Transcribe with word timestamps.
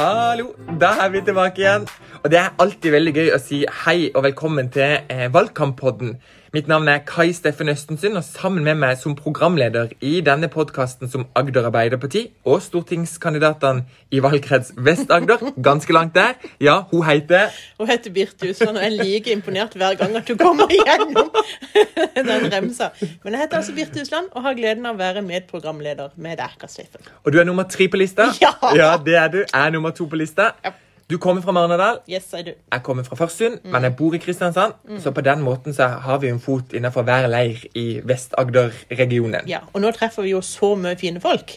Hallo, 0.00 0.54
da 0.80 0.94
er 1.04 1.10
vi 1.12 1.20
tilbake 1.20 1.60
igjen. 1.60 1.82
Og 2.20 2.30
Det 2.30 2.38
er 2.38 2.52
alltid 2.60 2.92
veldig 2.92 3.12
gøy 3.16 3.28
å 3.32 3.38
si 3.40 3.62
hei 3.86 4.10
og 4.12 4.26
velkommen 4.26 4.66
til 4.72 4.98
eh, 5.08 5.30
Valgkamppodden. 5.32 6.18
Mitt 6.52 6.66
navn 6.68 6.90
er 6.92 6.98
Kai 7.06 7.30
Steffen 7.32 7.70
Østensund, 7.72 8.18
og 8.18 8.26
sammen 8.26 8.66
med 8.66 8.76
meg 8.82 8.98
som 9.00 9.14
programleder 9.16 9.94
i 10.04 10.18
denne 10.26 10.50
podkasten 10.52 11.08
som 11.08 11.24
Agder 11.38 11.70
Arbeiderparti 11.70 12.26
og 12.44 12.58
stortingskandidatene 12.60 13.86
i 14.12 14.20
valgkrets 14.20 14.74
Vest-Agder, 14.76 15.46
ganske 15.68 15.96
langt 15.96 16.12
der, 16.18 16.36
ja, 16.60 16.74
hun 16.90 17.06
heter 17.08 17.54
Hun 17.78 17.88
heter 17.88 18.12
Birte 18.12 18.50
Usland, 18.50 18.76
og 18.76 18.84
jeg 18.84 18.92
er 18.92 18.98
like 19.00 19.32
imponert 19.32 19.78
hver 19.80 19.96
gang 20.02 20.18
at 20.20 20.28
du 20.28 20.36
kommer 20.36 20.68
igjennom 20.68 21.32
den 22.34 22.52
remsa. 22.52 22.90
Men 23.24 23.32
jeg 23.32 23.46
heter 23.46 23.62
altså 23.62 23.78
Birte 23.78 24.04
Usland 24.04 24.28
og 24.34 24.44
har 24.44 24.60
gleden 24.60 24.84
av 24.90 24.98
å 24.98 25.04
være 25.06 25.24
medprogramleder 25.24 26.12
med 26.20 26.36
deg, 26.42 26.68
Steffen. 26.68 27.00
Og 27.24 27.32
du 27.32 27.40
er 27.40 27.48
nummer 27.48 27.64
tre 27.64 27.88
på 27.88 27.96
lista? 27.96 28.28
Ja. 28.44 28.52
ja 28.76 28.92
det 29.00 29.16
er 29.16 29.32
du. 29.32 29.40
Jeg 29.46 29.56
er 29.64 29.72
nummer 29.72 29.96
to 29.96 30.10
på 30.10 30.20
lista. 30.20 30.52
Ja. 30.66 30.76
Du 31.10 31.16
kommer 31.18 31.42
fra 31.42 31.52
Marnardal. 31.52 31.98
Yes, 32.06 32.28
I 32.38 32.44
do. 32.46 32.52
Jeg 32.72 32.82
kommer 32.86 33.02
fra 33.02 33.16
Farsund, 33.18 33.58
men 33.64 33.82
jeg 33.82 33.96
bor 33.98 34.14
i 34.14 34.20
Kristiansand. 34.22 34.76
Så 35.02 35.10
på 35.10 35.24
den 35.26 35.42
måten 35.42 35.74
så 35.74 35.88
har 36.04 36.20
vi 36.22 36.30
en 36.30 36.38
fot 36.40 36.72
innenfor 36.76 37.02
hver 37.02 37.26
leir 37.26 37.64
i 37.74 37.86
Vest-Agder-regionen. 38.06 39.48
Ja, 39.50 39.64
og 39.72 39.82
nå 39.82 39.90
treffer 39.96 40.22
vi 40.22 40.36
jo 40.36 40.42
så 40.44 40.76
mye 40.78 40.94
fine 41.00 41.22
folk 41.22 41.56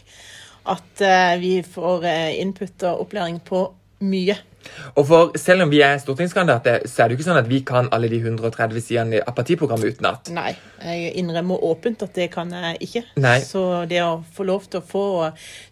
at 0.64 1.04
uh, 1.04 1.34
vi 1.40 1.58
får 1.62 2.06
uh, 2.08 2.40
input 2.40 2.82
og 2.88 3.04
opplæring 3.04 3.38
på 3.44 3.66
mye. 4.08 4.36
Og 4.94 5.06
for 5.08 5.38
selv 5.40 5.64
om 5.66 5.72
vi 5.72 5.80
er 5.84 5.98
stortingskandidater, 6.02 6.86
så 6.90 7.04
er 7.04 7.08
det 7.08 7.16
jo 7.16 7.20
ikke 7.20 7.28
sånn 7.28 7.40
at 7.40 7.50
vi 7.50 7.60
kan 7.66 7.90
alle 7.94 8.10
de 8.12 8.20
130 8.22 8.84
sidene 8.84 9.22
av 9.24 9.36
partiprogrammet 9.36 9.96
utenat. 9.96 10.32
Nei, 10.34 10.52
jeg 10.82 11.14
innrømmer 11.20 11.64
åpent 11.70 12.04
at 12.06 12.14
det 12.16 12.30
kan 12.34 12.52
jeg 12.54 12.80
ikke. 12.88 13.04
Nei. 13.22 13.38
Så 13.44 13.84
det 13.90 14.02
å 14.04 14.18
få 14.34 14.46
lov 14.48 14.68
til 14.70 14.82
å 14.82 14.86
få 14.88 15.06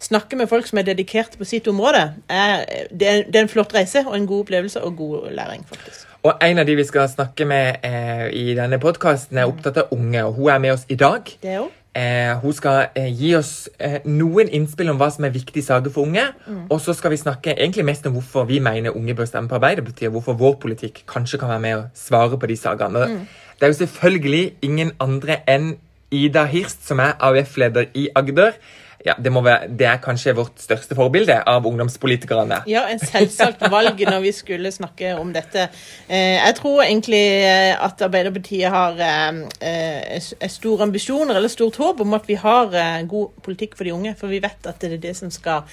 snakke 0.03 0.39
med 0.41 0.51
folk 0.51 0.69
som 0.69 0.81
er 0.83 0.89
dedikerte 0.93 1.41
på 1.41 1.49
sitt 1.49 1.69
område, 1.71 2.09
er, 2.29 2.65
det, 2.91 3.09
er, 3.09 3.27
det 3.29 3.43
er 3.43 3.47
en 3.47 3.53
flott 3.53 3.75
reise 3.77 4.05
og 4.07 4.17
en 4.19 4.29
god 4.31 4.47
opplevelse 4.47 4.83
og 4.83 4.97
god 4.99 5.31
læring, 5.37 5.67
faktisk. 5.69 6.09
Og 6.23 6.39
en 6.39 6.63
av 6.63 6.67
de 6.69 6.75
vi 6.79 6.87
skal 6.87 7.09
snakke 7.11 7.47
med 7.51 7.83
eh, 7.87 8.29
i 8.39 8.53
denne 8.55 8.79
podkasten, 8.83 9.41
er 9.43 9.51
opptatt 9.51 9.81
av 9.83 9.95
unge, 9.95 10.23
og 10.23 10.37
hun 10.39 10.53
er 10.55 10.61
med 10.63 10.77
oss 10.77 10.85
i 10.89 10.99
dag. 10.99 11.27
Det 11.43 11.57
òg. 11.59 11.71
Eh, 11.93 12.39
hun 12.41 12.55
skal 12.57 12.87
eh, 12.97 13.11
gi 13.13 13.35
oss 13.37 13.69
eh, 13.77 13.99
noen 14.09 14.49
innspill 14.49 14.89
om 14.89 14.97
hva 15.01 15.11
som 15.13 15.27
er 15.29 15.35
viktige 15.35 15.67
saker 15.67 15.93
for 15.93 16.09
unge. 16.09 16.25
Og 16.73 16.81
så 16.81 16.95
skal 16.97 17.13
vi 17.13 17.21
snakke 17.21 17.53
egentlig 17.53 17.85
mest 17.85 18.07
om 18.09 18.17
hvorfor 18.17 18.47
vi 18.49 18.63
mener 18.65 18.97
unge 18.97 19.17
bør 19.19 19.29
stemme 19.29 19.51
på 19.51 19.59
Arbeiderpartiet, 19.59 20.09
og 20.09 20.17
hvorfor 20.17 20.39
vår 20.41 20.57
politikk 20.63 21.03
kanskje 21.11 21.43
kan 21.43 21.53
være 21.53 21.65
med 21.67 21.77
å 21.77 21.89
svare 21.95 22.39
på 22.41 22.49
de 22.49 22.57
sakene. 22.57 23.05
Mm. 23.11 23.27
Det 23.59 23.67
er 23.67 23.75
jo 23.75 23.81
selvfølgelig 23.83 24.45
ingen 24.65 24.95
andre 25.05 25.43
enn 25.49 25.75
Ida 26.13 26.47
Hirst, 26.49 26.81
som 26.89 27.01
er 27.01 27.13
AUF-leder 27.21 27.93
i 27.97 28.09
Agder. 28.17 28.57
Ja, 29.03 29.15
det, 29.19 29.33
må 29.35 29.41
være, 29.43 29.67
det 29.79 29.87
er 29.91 29.99
kanskje 30.03 30.35
vårt 30.37 30.61
største 30.63 30.95
forbilde 30.95 31.35
av 31.49 31.65
ungdomspolitikerne. 31.67 32.61
Ja, 32.71 32.85
en 32.93 33.01
selvsagt 33.03 33.65
valg 33.73 33.99
når 34.07 34.21
vi 34.23 34.33
skulle 34.37 34.71
snakke 34.75 35.17
om 35.19 35.33
dette. 35.35 35.67
Eh, 36.07 36.39
jeg 36.39 36.55
tror 36.61 36.85
egentlig 36.85 37.23
eh, 37.43 37.73
at 37.75 38.05
Arbeiderpartiet 38.07 38.71
har 38.71 39.01
eh, 39.03 40.29
store 40.47 40.87
ambisjoner 40.87 41.39
eller 41.39 41.51
stort 41.51 41.81
håp 41.83 42.05
om 42.05 42.15
at 42.19 42.31
vi 42.31 42.39
har 42.39 42.71
god 43.11 43.43
politikk 43.43 43.75
for 43.79 43.89
de 43.89 43.97
unge. 43.97 44.15
For 44.19 44.31
vi 44.31 44.43
vet 44.43 44.71
at 44.71 44.79
det 44.83 44.93
er 44.93 45.03
det 45.03 45.17
som 45.19 45.33
skal 45.35 45.67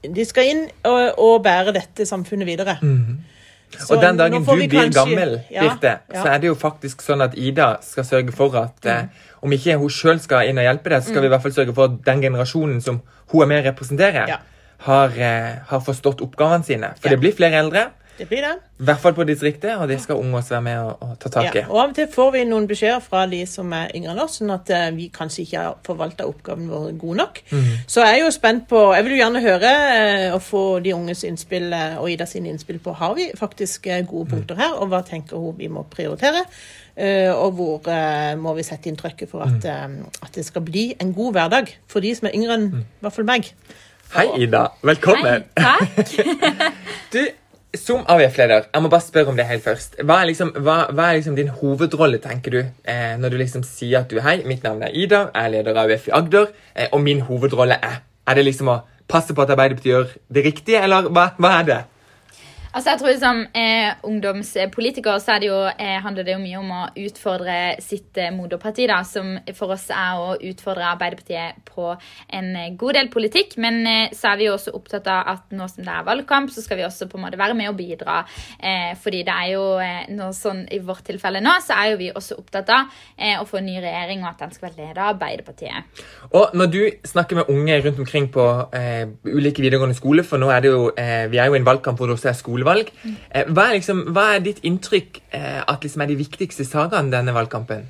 De 0.00 0.24
skal 0.24 0.48
inn 0.48 0.62
og, 0.88 1.18
og 1.20 1.42
bære 1.44 1.76
dette 1.76 2.06
samfunnet 2.08 2.48
videre. 2.48 2.78
Så 3.78 3.94
og 3.94 4.00
den 4.02 4.16
dagen 4.16 4.42
du 4.44 4.50
blir 4.52 4.68
kanskje- 4.68 4.94
gammel, 4.94 5.40
Ja, 5.50 5.62
Birte, 5.62 6.00
ja. 6.12 6.22
så 6.22 6.28
er 6.34 6.38
det 6.38 6.46
jo 6.48 6.54
faktisk 6.54 7.02
sånn 7.02 7.22
at 7.22 7.34
Ida 7.38 7.78
skal 7.82 8.04
sørge 8.04 8.32
for 8.34 8.56
at 8.56 8.86
eh, 8.86 9.04
om 9.42 9.50
ikke 9.52 9.78
hun 9.78 9.88
sjøl 9.88 10.18
skal 10.20 10.48
inn 10.48 10.58
og 10.58 10.64
hjelpe 10.64 10.90
deg, 10.90 11.02
så 11.02 11.10
skal 11.10 11.20
vi 11.22 11.26
i 11.26 11.30
hvert 11.30 11.42
fall 11.42 11.52
sørge 11.52 11.74
for 11.74 11.84
at 11.84 12.02
den 12.04 12.20
generasjonen 12.22 12.80
som 12.82 13.00
hun 13.32 13.42
er 13.42 13.46
med 13.46 13.58
og 13.66 13.72
representerer, 13.74 14.26
Ja. 14.28 14.36
har, 14.78 15.08
eh, 15.16 15.54
har 15.68 15.80
forstått 15.80 16.20
oppgavene 16.20 16.64
sine. 16.64 16.94
For 17.00 17.08
det 17.08 17.20
blir 17.20 17.32
flere 17.36 17.54
eldre, 17.62 17.86
Det 18.18 18.26
blir 18.28 18.42
det. 18.44 18.52
i 18.80 18.84
hvert 18.84 19.00
fall 19.00 19.14
på 19.16 19.24
distriktet, 19.24 19.76
og 19.76 19.88
det 19.88 19.96
skal 20.00 20.18
unge 20.20 20.36
også 20.38 20.54
være 20.54 20.64
med 20.66 20.78
å, 20.80 20.88
og 21.04 21.14
ta 21.20 21.30
tak 21.32 21.54
i. 21.54 21.62
Ja, 21.62 21.68
og 21.68 21.78
Av 21.82 21.92
og 21.92 21.94
til 21.96 22.08
får 22.12 22.30
vi 22.34 22.42
noen 22.48 22.66
beskjeder 22.68 23.00
fra 23.04 23.22
de 23.30 23.40
som 23.48 23.72
er 23.76 23.94
yngre 23.96 24.12
enn 24.14 24.22
oss, 24.24 24.38
sånn 24.40 24.52
at 24.54 24.72
eh, 24.76 24.88
vi 24.96 25.08
kanskje 25.14 25.44
ikke 25.44 25.62
har 25.64 25.78
forvalta 25.86 26.26
oppgaven 26.28 26.68
vår 26.68 26.90
god 27.00 27.20
nok. 27.22 27.40
Så 27.86 28.04
jeg 28.04 28.18
er 28.18 28.22
jo 28.24 28.30
spent 28.34 28.66
på 28.70 28.82
Jeg 28.94 29.06
vil 29.06 29.16
jo 29.16 29.22
gjerne 29.22 29.44
høre 29.44 29.72
eh, 29.94 30.26
og 30.34 30.42
få 30.44 30.64
de 30.84 30.94
unges 30.96 31.24
innspill 31.28 31.72
eh, 31.72 31.96
og 32.00 32.10
Ida 32.12 32.28
sine 32.28 32.52
innspill 32.52 32.80
på 32.82 32.96
har 33.00 33.16
vi 33.16 33.30
faktisk 33.38 33.88
eh, 33.88 34.04
gode 34.06 34.32
punkter 34.34 34.60
her, 34.60 34.76
og 34.80 34.92
hva 34.92 35.04
tenker 35.06 35.40
hun 35.40 35.56
vi 35.58 35.68
må 35.72 35.84
prioritere. 35.88 36.44
Uh, 37.00 37.32
og 37.32 37.52
hvor 37.56 37.86
uh, 37.88 38.34
må 38.36 38.52
vi 38.58 38.64
sette 38.66 38.90
inn 38.90 38.96
trøkket 38.98 39.30
for 39.30 39.46
at, 39.46 39.64
eh, 39.64 39.92
at 40.20 40.34
det 40.34 40.42
skal 40.44 40.64
bli 40.66 40.90
en 41.00 41.14
god 41.16 41.36
hverdag 41.36 41.70
for 41.88 42.04
de 42.04 42.10
som 42.18 42.26
er 42.28 42.34
yngre 42.36 42.56
enn 42.58 42.66
i 42.74 42.82
hvert 43.00 43.14
fall 43.14 43.28
meg. 43.28 43.46
Hei, 44.12 44.26
Ida. 44.42 44.66
Velkommen. 44.84 45.46
Hei, 45.56 45.78
Takk. 45.96 46.12
Du, 47.14 47.22
som 47.78 48.02
AUF-leder, 48.10 48.64
jeg 48.74 48.82
må 48.82 48.88
bare 48.90 49.04
spørre 49.04 49.30
om 49.30 49.36
det 49.38 49.46
helt 49.46 49.62
først. 49.62 50.00
Hva 50.02 50.20
er 50.20 50.30
liksom, 50.30 50.50
hva, 50.58 50.76
hva 50.90 51.10
er 51.10 51.20
liksom 51.20 51.36
din 51.38 51.52
hovedrolle, 51.54 52.18
tenker 52.22 52.54
du, 52.56 52.60
eh, 52.82 53.14
når 53.20 53.30
du 53.30 53.36
liksom 53.38 53.62
sier 53.66 54.02
at 54.02 54.10
du 54.10 54.18
Hei, 54.24 54.40
mitt 54.46 54.64
navn 54.66 54.82
er 54.82 54.94
Ida, 54.94 55.28
jeg 55.30 55.44
er 55.44 55.52
leder 55.54 55.78
av 55.78 55.86
AUF 55.86 56.08
i 56.08 56.14
Agder, 56.18 56.50
eh, 56.74 56.88
og 56.90 57.02
min 57.04 57.22
hovedrolle 57.28 57.78
er 57.78 58.02
Er 58.28 58.34
det 58.36 58.44
liksom 58.44 58.68
å 58.68 58.82
passe 59.08 59.34
på 59.34 59.42
at 59.42 59.50
Arbeiderpartiet 59.50 59.90
gjør 59.90 60.10
det 60.30 60.44
riktige, 60.44 60.82
eller 60.84 61.08
hva, 61.10 61.30
hva 61.40 61.50
er 61.58 61.64
det? 61.66 61.78
Altså, 62.70 62.92
jeg 62.92 63.00
tror 63.00 63.16
Som 63.18 63.40
eh, 63.58 63.88
ungdomspolitiker 64.06 65.18
så 65.18 65.34
er 65.34 65.42
det 65.42 65.48
jo, 65.48 65.58
eh, 65.66 65.96
handler 66.04 66.26
det 66.26 66.36
jo 66.36 66.42
mye 66.42 66.58
om 66.60 66.68
å 66.70 66.82
utfordre 67.02 67.56
sitt 67.82 68.18
eh, 68.18 68.30
moderparti. 68.30 68.86
da, 68.86 69.00
Som 69.02 69.32
for 69.58 69.74
oss 69.74 69.88
er 69.90 70.20
å 70.20 70.36
utfordre 70.38 70.86
Arbeiderpartiet 70.92 71.64
på 71.66 71.88
en 72.30 72.50
eh, 72.56 72.70
god 72.78 72.94
del 72.94 73.10
politikk. 73.10 73.56
Men 73.58 73.80
eh, 73.86 74.14
så 74.14 74.30
er 74.30 74.38
vi 74.38 74.46
jo 74.46 74.54
også 74.54 74.74
opptatt 74.78 75.10
av 75.10 75.32
at 75.34 75.56
nå 75.56 75.66
som 75.70 75.82
det 75.82 75.96
er 75.96 76.06
valgkamp, 76.06 76.52
så 76.54 76.62
skal 76.62 76.78
vi 76.78 76.86
også 76.86 77.08
på 77.10 77.18
en 77.18 77.24
måte 77.26 77.40
være 77.40 77.56
med 77.58 77.72
og 77.72 77.78
bidra. 77.80 78.20
Eh, 78.62 78.94
fordi 79.02 79.24
det 79.26 79.34
er 79.34 79.50
jo 79.56 79.64
noe 80.14 80.30
sånn 80.36 80.62
i 80.70 80.78
vårt 80.84 81.02
tilfelle 81.08 81.42
nå, 81.42 81.56
så 81.64 81.74
er 81.74 81.90
jo 81.90 81.98
vi 82.00 82.12
også 82.14 82.38
opptatt 82.38 82.70
av 82.70 83.00
å 83.40 83.44
få 83.48 83.58
en 83.58 83.66
ny 83.66 83.76
regjering, 83.82 84.22
og 84.22 84.30
at 84.30 84.44
den 84.44 84.52
skal 84.54 84.68
være 84.68 84.78
ledet 84.78 85.00
av 85.00 85.14
Arbeiderpartiet. 85.16 86.02
Og 86.36 86.54
når 86.56 86.70
du 86.70 86.80
snakker 87.08 87.40
med 87.40 87.50
unge 87.52 87.78
rundt 87.84 88.00
omkring 88.02 88.28
på 88.32 88.46
ulike 89.26 89.62
videregående 89.62 89.96
skole, 89.98 90.24
for 90.26 90.40
nå 90.40 90.50
er 90.52 90.64
det 90.64 90.72
jo, 90.72 90.82
vi 91.32 91.40
er 91.40 91.50
jo 91.50 91.56
i 91.56 91.60
en 91.60 91.66
valgkamp 91.66 92.00
hvor 92.00 92.10
det 92.10 92.16
også 92.18 92.30
er 92.32 92.38
skolevalg, 92.60 92.92
eh, 93.32 93.48
hva, 93.48 93.68
er 93.68 93.78
liksom, 93.78 94.04
hva 94.14 94.34
er 94.34 94.44
ditt 94.44 94.60
inntrykk 94.66 95.22
eh, 95.32 95.62
at 95.64 95.82
liksom 95.82 96.04
er 96.04 96.12
de 96.12 96.20
viktigste 96.20 96.66
sakene 96.68 97.12
denne 97.12 97.34
valgkampen? 97.34 97.88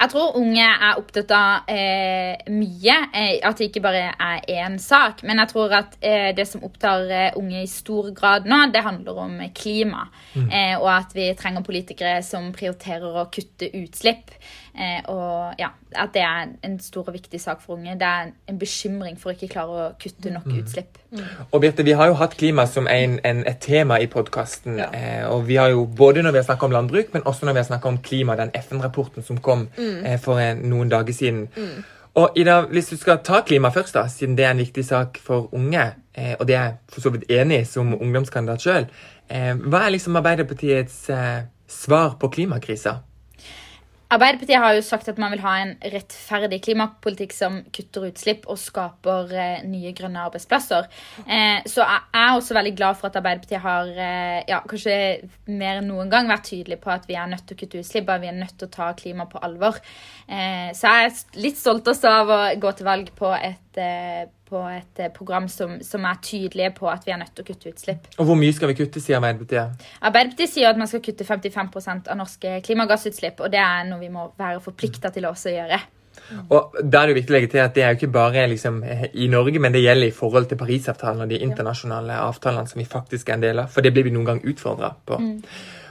Jeg 0.00 0.08
tror 0.14 0.36
unge 0.40 0.64
er 0.64 0.96
opptatt 0.96 1.32
av 1.36 1.68
eh, 1.68 2.38
mye. 2.48 2.94
Eh, 3.12 3.34
at 3.44 3.58
det 3.58 3.66
ikke 3.68 3.82
bare 3.84 4.06
er 4.14 4.46
én 4.48 4.78
sak. 4.80 5.20
Men 5.28 5.42
jeg 5.42 5.50
tror 5.52 5.74
at 5.76 5.98
eh, 6.00 6.30
det 6.32 6.46
som 6.48 6.64
opptar 6.64 7.36
unge 7.36 7.60
i 7.60 7.68
stor 7.68 8.08
grad 8.16 8.48
nå, 8.48 8.62
det 8.72 8.80
handler 8.86 9.20
om 9.26 9.34
klima. 9.52 10.06
klima. 10.32 10.48
Eh, 10.48 10.72
og 10.78 10.88
at 10.94 11.12
vi 11.12 11.28
trenger 11.36 11.66
politikere 11.66 12.22
som 12.24 12.48
prioriterer 12.56 13.20
å 13.20 13.28
kutte 13.28 13.68
utslipp. 13.76 14.32
Eh, 14.80 15.00
og 15.12 15.54
ja, 15.60 15.68
At 15.92 16.14
det 16.14 16.22
er 16.22 16.46
en 16.64 16.78
stor 16.80 17.08
og 17.08 17.12
viktig 17.12 17.40
sak 17.40 17.60
for 17.60 17.74
unge. 17.74 17.98
Det 17.98 18.06
er 18.06 18.30
en 18.48 18.58
bekymring 18.58 19.18
for 19.20 19.30
å 19.30 19.34
ikke 19.34 19.50
klare 19.52 19.82
å 19.82 19.88
kutte 20.00 20.32
nok 20.32 20.46
utslipp. 20.54 20.98
Og 21.50 21.60
Birte, 21.60 21.84
Vi 21.84 21.92
har 21.98 22.06
jo 22.06 22.14
hatt 22.14 22.36
klima 22.38 22.66
som 22.66 22.88
en, 22.88 23.18
en, 23.24 23.42
et 23.46 23.60
tema 23.60 23.98
i 24.00 24.06
podkasten. 24.06 24.80
Eh, 24.80 25.26
og 25.28 25.48
vi 25.48 25.56
har 25.60 25.68
jo 25.74 25.84
både 25.84 26.22
når 26.22 26.30
vi 26.30 26.38
har 26.38 26.48
snakka 26.48 26.66
om 26.66 26.72
landbruk, 26.72 27.12
men 27.12 27.26
også 27.26 27.46
når 27.46 27.52
vi 27.52 27.62
har 27.64 27.68
snakka 27.72 27.88
om 27.88 27.98
klima, 27.98 28.36
den 28.36 28.54
FN-rapporten 28.54 29.26
som 29.26 29.40
kom 29.42 29.68
eh, 29.76 30.16
for 30.20 30.38
en, 30.38 30.62
noen 30.70 30.88
dager 30.88 31.12
siden. 31.12 31.48
Og 32.14 32.32
Ida, 32.36 32.60
hvis 32.70 32.88
du 32.90 32.96
skal 32.96 33.20
ta 33.24 33.42
klima 33.46 33.68
først, 33.70 33.94
da, 33.94 34.06
siden 34.08 34.38
det 34.38 34.44
er 34.44 34.54
en 34.54 34.62
viktig 34.62 34.84
sak 34.84 35.18
for 35.22 35.52
unge, 35.54 35.92
eh, 36.14 36.34
og 36.40 36.48
det 36.48 36.56
er 36.56 36.62
jeg 36.62 36.74
for 36.88 37.00
så 37.00 37.10
vidt 37.10 37.30
enig 37.30 37.60
i 37.60 37.68
som 37.68 37.92
ungdomskandidat 37.94 38.64
sjøl, 38.64 38.88
eh, 39.30 39.54
hva 39.54 39.84
er 39.84 39.94
liksom 39.94 40.16
Arbeiderpartiets 40.16 41.08
eh, 41.10 41.44
svar 41.68 42.16
på 42.20 42.28
klimakrisa? 42.28 43.00
Arbeiderpartiet 44.10 44.58
har 44.58 44.74
jo 44.74 44.82
sagt 44.82 45.08
at 45.12 45.18
man 45.22 45.30
vil 45.30 45.42
ha 45.44 45.52
en 45.62 45.76
rettferdig 45.92 46.58
klimapolitikk 46.64 47.34
som 47.34 47.60
kutter 47.70 48.08
utslipp 48.08 48.48
og 48.50 48.58
skaper 48.58 49.30
eh, 49.30 49.60
nye 49.70 49.92
grønne 49.94 50.24
arbeidsplasser. 50.26 50.88
Eh, 51.26 51.60
så 51.70 51.84
jeg 51.84 52.00
er 52.18 52.32
også 52.34 52.56
veldig 52.58 52.72
glad 52.74 52.98
for 52.98 53.06
at 53.06 53.20
Arbeiderpartiet 53.20 53.62
har 53.62 53.92
eh, 53.94 54.40
ja, 54.50 54.58
kanskje 54.66 54.96
mer 55.46 55.78
enn 55.78 55.86
noen 55.92 56.10
gang 56.10 56.26
vært 56.30 56.48
tydelig 56.50 56.80
på 56.82 56.90
at 56.90 57.06
vi 57.06 57.14
er 57.14 57.30
nødt 57.30 57.46
til 57.46 57.54
å 57.54 57.60
kutte 57.62 57.84
utslipp 57.84 58.10
og 58.10 58.24
vi 58.24 58.32
er 58.32 58.38
nødt 58.40 58.56
til 58.58 58.66
å 58.66 58.74
ta 58.74 58.90
klima 58.98 59.28
på 59.30 59.42
alvor. 59.46 59.78
Eh, 60.26 60.74
så 60.74 60.90
jeg 60.90 61.12
er 61.12 61.40
litt 61.46 61.62
stolt 61.62 61.94
også 61.94 62.16
av 62.24 62.34
å 62.34 62.40
gå 62.58 62.74
til 62.74 62.90
valg 62.90 63.14
på 63.14 63.30
et, 63.38 63.69
på 64.50 64.62
et 64.70 65.02
eh, 65.04 65.12
program 65.14 65.46
som, 65.52 65.76
som 65.86 66.04
er 66.08 66.18
tydelige 66.24 66.72
på 66.78 66.88
at 66.90 67.06
vi 67.06 67.14
er 67.14 67.20
nødt 67.20 67.32
til 67.36 67.44
å 67.44 67.48
kutte 67.50 67.70
utslipp. 67.72 68.10
Og 68.18 68.28
hvor 68.28 68.38
mye 68.38 68.56
skal 68.56 68.72
vi 68.72 68.78
kutte, 68.80 69.02
sier 69.02 69.20
Arbeiderpartiet? 69.20 69.86
Arbeiderpartiet 70.00 70.54
sier 70.56 70.72
at 70.72 70.80
man 70.80 70.90
skal 70.90 71.04
kutte 71.04 71.26
55% 71.28 72.10
av 72.10 72.18
norske 72.18 72.58
klimagassutslipp, 72.66 73.40
og 73.44 73.54
det 73.54 73.62
er 73.62 73.88
noe 73.88 74.02
vi 74.02 74.12
må 74.12 74.28
være 74.38 74.62
forplikta 74.64 75.12
til 75.14 75.28
å 75.28 75.34
også 75.34 75.54
gjøre. 75.54 75.80
Og 76.50 76.76
da 76.82 77.00
er 77.00 77.08
det 77.08 77.14
jo 77.14 77.18
viktig 77.18 77.32
å 77.32 77.36
legge 77.36 77.50
til 77.52 77.62
at 77.62 77.74
det 77.74 77.82
er 77.84 77.92
jo 77.92 78.00
ikke 78.00 78.14
bare 78.14 78.46
liksom, 78.50 78.80
i 79.14 79.26
Norge, 79.30 79.62
men 79.62 79.74
det 79.74 79.82
gjelder 79.82 80.10
i 80.10 80.14
forhold 80.14 80.48
til 80.50 80.58
Parisavtalen 80.60 81.24
og 81.24 81.30
de 81.30 81.40
internasjonale 81.46 82.18
avtalene 82.22 82.70
som 82.70 82.82
vi 82.82 82.86
faktisk 82.88 83.30
er 83.30 83.38
en 83.38 83.44
del 83.44 83.62
av. 83.62 83.70
For 83.72 83.86
det 83.86 83.92
blir 83.94 84.06
vi 84.06 84.14
noen 84.14 84.28
gang 84.28 84.42
utfordra 84.46 84.92
på. 85.06 85.18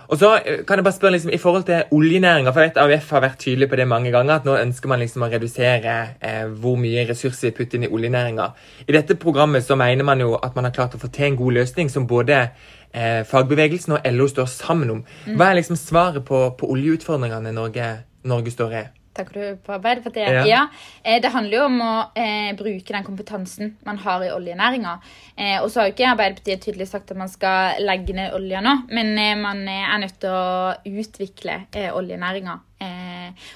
Og 0.10 0.18
så 0.18 0.32
eh, 0.42 0.64
kan 0.66 0.80
jeg 0.80 0.86
bare 0.88 0.96
spørre 0.96 1.14
liksom, 1.16 1.32
I 1.34 1.38
forhold 1.38 1.64
til 1.68 1.84
oljenæringa, 1.94 2.54
AUF 2.82 3.12
har 3.14 3.22
vært 3.22 3.40
tydelig 3.44 3.70
på 3.70 3.78
det 3.78 3.88
mange 3.88 4.12
ganger, 4.12 4.40
at 4.40 4.48
nå 4.48 4.58
ønsker 4.58 4.90
man 4.90 5.00
liksom 5.04 5.26
å 5.26 5.30
redusere 5.30 5.96
eh, 6.18 6.46
hvor 6.50 6.80
mye 6.82 7.06
ressurser 7.10 7.50
vi 7.50 7.56
putter 7.60 7.78
inn 7.78 7.86
i 7.86 7.92
oljenæringa. 7.94 8.50
I 8.88 8.96
dette 8.98 9.20
programmet 9.22 9.66
så 9.66 9.78
mener 9.78 10.08
man 10.08 10.22
jo 10.22 10.34
at 10.36 10.56
man 10.58 10.66
har 10.66 10.74
klart 10.74 10.98
å 10.98 11.02
få 11.02 11.12
til 11.14 11.30
en 11.30 11.40
god 11.40 11.60
løsning 11.62 11.94
som 11.94 12.08
både 12.10 12.42
eh, 12.42 13.22
fagbevegelsen 13.30 14.00
og 14.00 14.14
LO 14.14 14.30
står 14.34 14.50
sammen 14.54 14.96
om. 14.98 15.04
Hva 15.30 15.52
er 15.52 15.62
liksom 15.62 15.78
svaret 15.78 16.26
på, 16.26 16.48
på 16.58 16.72
oljeutfordringene 16.74 17.54
Norge, 17.54 17.92
Norge 18.26 18.56
står 18.56 18.80
i? 18.82 18.88
Tenker 19.19 19.39
du 19.39 19.60
på 19.66 19.75
Arbeiderpartiet? 19.75 20.30
Ja. 20.39 20.45
ja. 20.48 20.62
Eh, 21.04 21.19
det 21.21 21.31
handler 21.33 21.57
jo 21.57 21.66
om 21.68 21.81
å 21.83 21.94
eh, 22.16 22.51
bruke 22.57 22.95
den 22.95 23.06
kompetansen 23.07 23.75
man 23.88 24.00
har 24.06 24.24
i 24.24 24.31
oljenæringa. 24.31 24.95
Eh, 25.36 25.57
og 25.60 25.68
så 25.69 25.81
har 25.81 25.89
jo 25.89 25.95
ikke 25.98 26.10
Arbeiderpartiet 26.13 26.63
tydelig 26.63 26.89
sagt 26.92 27.12
at 27.12 27.19
man 27.19 27.31
skal 27.31 27.83
legge 27.83 28.16
ned 28.16 28.36
olja 28.38 28.63
nå, 28.63 28.75
men 28.95 29.13
eh, 29.19 29.36
man 29.39 29.66
er 29.68 30.00
nødt 30.06 30.19
til 30.24 30.31
å 30.31 30.74
utvikle 30.88 31.63
eh, 31.75 31.92
oljenæringa. 31.95 32.60
Eh, 32.80 33.09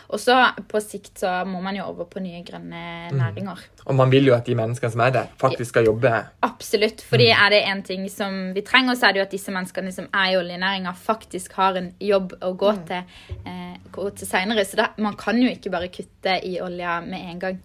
og 0.10 0.22
så 0.22 0.40
på 0.70 0.82
sikt 0.84 1.24
så 1.24 1.36
må 1.48 1.62
man 1.64 1.78
jo 1.78 1.88
over 1.90 2.08
på 2.10 2.22
nye 2.24 2.44
grønne 2.46 2.84
mm. 3.12 3.18
næringer. 3.20 3.64
Mm. 3.64 3.86
Og 3.86 3.96
man 4.00 4.12
vil 4.14 4.30
jo 4.30 4.36
at 4.36 4.48
de 4.48 4.56
menneskene 4.58 4.94
som 4.94 5.04
er 5.06 5.14
der, 5.16 5.32
faktisk 5.42 5.74
skal 5.74 5.88
jobbe. 5.90 6.12
Absolutt. 6.42 7.02
fordi 7.02 7.30
mm. 7.32 7.44
er 7.46 7.50
det 7.54 7.62
én 7.72 7.84
ting 7.84 8.10
som 8.12 8.40
vi 8.56 8.62
trenger, 8.66 8.96
så 8.96 9.08
er 9.08 9.16
det 9.16 9.24
jo 9.24 9.28
at 9.28 9.36
disse 9.36 9.52
menneskene 9.52 9.92
som 9.92 10.10
er 10.14 10.34
i 10.34 10.38
oljenæringa, 10.40 10.94
faktisk 10.94 11.54
har 11.60 11.80
en 11.80 11.94
jobb 12.00 12.36
å 12.42 12.54
gå 12.54 12.72
mm. 12.72 12.84
til, 12.90 13.16
eh, 13.46 13.78
gå 13.92 14.10
til 14.10 14.30
seinere. 14.30 14.66
Så 14.66 14.80
da, 14.80 14.92
man 14.98 15.18
kan 15.20 15.40
jo 15.42 15.52
ikke 15.52 15.74
bare 15.74 15.92
kutte 15.94 16.40
i 16.46 16.60
olja 16.64 17.00
med 17.06 17.32
en 17.34 17.42
gang. 17.42 17.64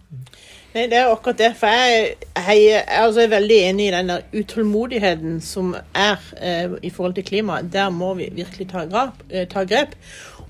Nei, 0.73 0.85
Det 0.87 0.97
er 0.99 1.09
akkurat 1.09 1.39
det. 1.39 1.53
For 1.57 1.67
jeg, 1.73 2.15
jeg, 2.37 2.63
jeg 2.67 2.83
altså 3.01 3.23
er 3.23 3.31
veldig 3.31 3.59
enig 3.69 3.87
i 3.87 3.93
den 3.95 4.11
utålmodigheten 4.41 5.39
som 5.41 5.73
er 5.97 6.19
eh, 6.37 6.75
i 6.83 6.91
forhold 6.93 7.17
til 7.17 7.25
klima. 7.25 7.61
Der 7.61 7.89
må 7.89 8.13
vi 8.19 8.29
virkelig 8.35 8.69
ta, 8.73 8.85
grep. 8.89 9.23
Eh, 9.29 9.47
ta 9.49 9.65
grep. 9.65 9.95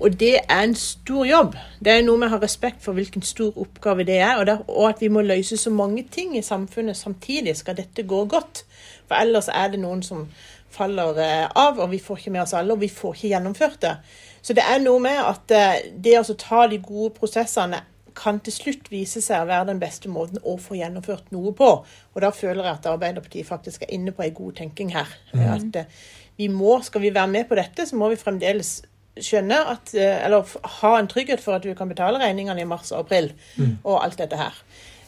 Og 0.00 0.14
det 0.20 0.36
er 0.40 0.62
en 0.64 0.74
stor 0.74 1.26
jobb. 1.28 1.56
Det 1.84 1.92
er 1.92 2.04
noe 2.06 2.20
med 2.20 2.30
å 2.30 2.36
ha 2.36 2.40
respekt 2.40 2.80
for 2.84 2.96
hvilken 2.96 3.24
stor 3.26 3.56
oppgave 3.60 4.06
det 4.08 4.16
er, 4.22 4.38
og, 4.38 4.46
det, 4.48 4.56
og 4.68 4.86
at 4.88 5.02
vi 5.04 5.10
må 5.12 5.20
løse 5.24 5.58
så 5.60 5.72
mange 5.72 6.06
ting 6.08 6.32
i 6.38 6.44
samfunnet 6.44 6.96
samtidig 6.96 7.58
skal 7.58 7.76
dette 7.76 8.06
gå 8.08 8.24
godt. 8.30 8.64
For 9.04 9.20
ellers 9.20 9.50
er 9.52 9.74
det 9.74 9.82
noen 9.82 10.00
som 10.06 10.24
faller 10.70 11.18
eh, 11.20 11.46
av, 11.58 11.80
og 11.82 11.90
vi 11.92 12.00
får 12.00 12.22
ikke 12.22 12.34
med 12.36 12.44
oss 12.46 12.56
alle, 12.56 12.72
og 12.72 12.80
vi 12.80 12.88
får 12.88 13.16
ikke 13.18 13.32
gjennomført 13.34 13.80
det. 13.84 13.94
Så 14.40 14.56
det 14.56 14.64
er 14.64 14.80
noe 14.80 15.02
med 15.04 15.20
at 15.20 15.54
eh, 15.56 15.80
det 16.00 16.16
å 16.20 16.38
ta 16.38 16.64
de 16.70 16.80
gode 16.80 17.12
prosessene 17.18 17.82
kan 18.16 18.40
til 18.44 18.54
slutt 18.54 18.88
vise 18.92 19.22
seg 19.22 19.42
å 19.42 19.48
være 19.48 19.70
den 19.70 19.80
beste 19.82 20.10
måten 20.12 20.40
å 20.46 20.56
få 20.60 20.78
gjennomført 20.78 21.30
noe 21.34 21.52
på. 21.56 21.68
Og 22.14 22.24
da 22.24 22.32
føler 22.34 22.64
jeg 22.64 22.78
at 22.78 22.88
Arbeiderpartiet 22.90 23.48
faktisk 23.48 23.84
er 23.86 23.94
inne 23.96 24.14
på 24.16 24.24
en 24.24 24.34
god 24.36 24.56
tenking 24.60 24.92
her. 24.94 25.12
Mm. 25.34 25.44
At 25.54 25.82
eh, 25.82 26.00
vi 26.40 26.48
må, 26.48 26.78
Skal 26.82 27.02
vi 27.04 27.14
være 27.14 27.28
med 27.28 27.48
på 27.48 27.58
dette, 27.58 27.84
så 27.86 27.96
må 28.00 28.08
vi 28.08 28.16
fremdeles 28.20 28.80
skjønne 29.18 29.58
at 29.72 29.94
eh, 29.94 30.24
Eller 30.24 30.56
ha 30.80 30.92
en 30.98 31.08
trygghet 31.10 31.42
for 31.42 31.56
at 31.56 31.64
du 31.64 31.72
kan 31.74 31.90
betale 31.90 32.20
regningene 32.22 32.62
i 32.62 32.68
mars 32.68 32.92
og 32.92 33.04
april 33.04 33.32
mm. 33.56 33.80
og 33.84 34.02
alt 34.04 34.18
dette 34.20 34.38
her. 34.38 34.60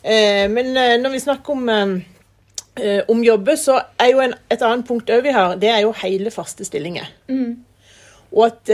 Eh, 0.03 0.49
men 0.51 0.75
eh, 0.77 0.97
når 1.01 1.15
vi 1.17 1.27
snakker 1.27 1.59
om 1.59 2.03
om 3.13 3.19
jobber, 3.21 3.57
så 3.61 3.75
er 4.01 4.07
jo 4.15 4.21
en, 4.25 4.33
et 4.49 4.63
annet 4.65 4.87
punkt 4.89 5.11
òg 5.13 5.27
vi 5.27 5.33
har, 5.37 5.59
det 5.61 5.69
er 5.69 5.83
jo 5.83 5.91
hele 5.93 6.31
faste 6.33 6.65
stillinger. 6.65 7.11
Mm. 7.29 7.59
Og 8.33 8.47
at 8.47 8.71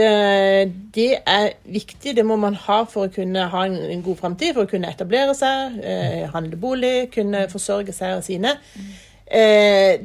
det 0.95 1.07
er 1.27 1.49
viktig, 1.67 2.13
det 2.15 2.23
må 2.23 2.37
man 2.39 2.55
ha 2.55 2.77
for 2.87 3.09
å 3.09 3.11
kunne 3.11 3.49
ha 3.51 3.65
en, 3.67 3.75
en 3.75 4.05
god 4.05 4.21
framtid, 4.21 4.53
for 4.55 4.63
å 4.63 4.71
kunne 4.71 4.87
etablere 4.87 5.35
seg, 5.35 5.81
handle 6.31 6.55
bolig, 6.63 7.09
kunne 7.11 7.43
forsørge 7.51 7.91
seg 7.97 8.21
og 8.21 8.23
sine. 8.23 8.55
Uh, 9.27 9.99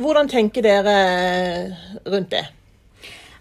hvordan 0.00 0.32
tenker 0.32 0.64
dere 0.64 0.96
rundt 2.08 2.32
det? 2.32 2.46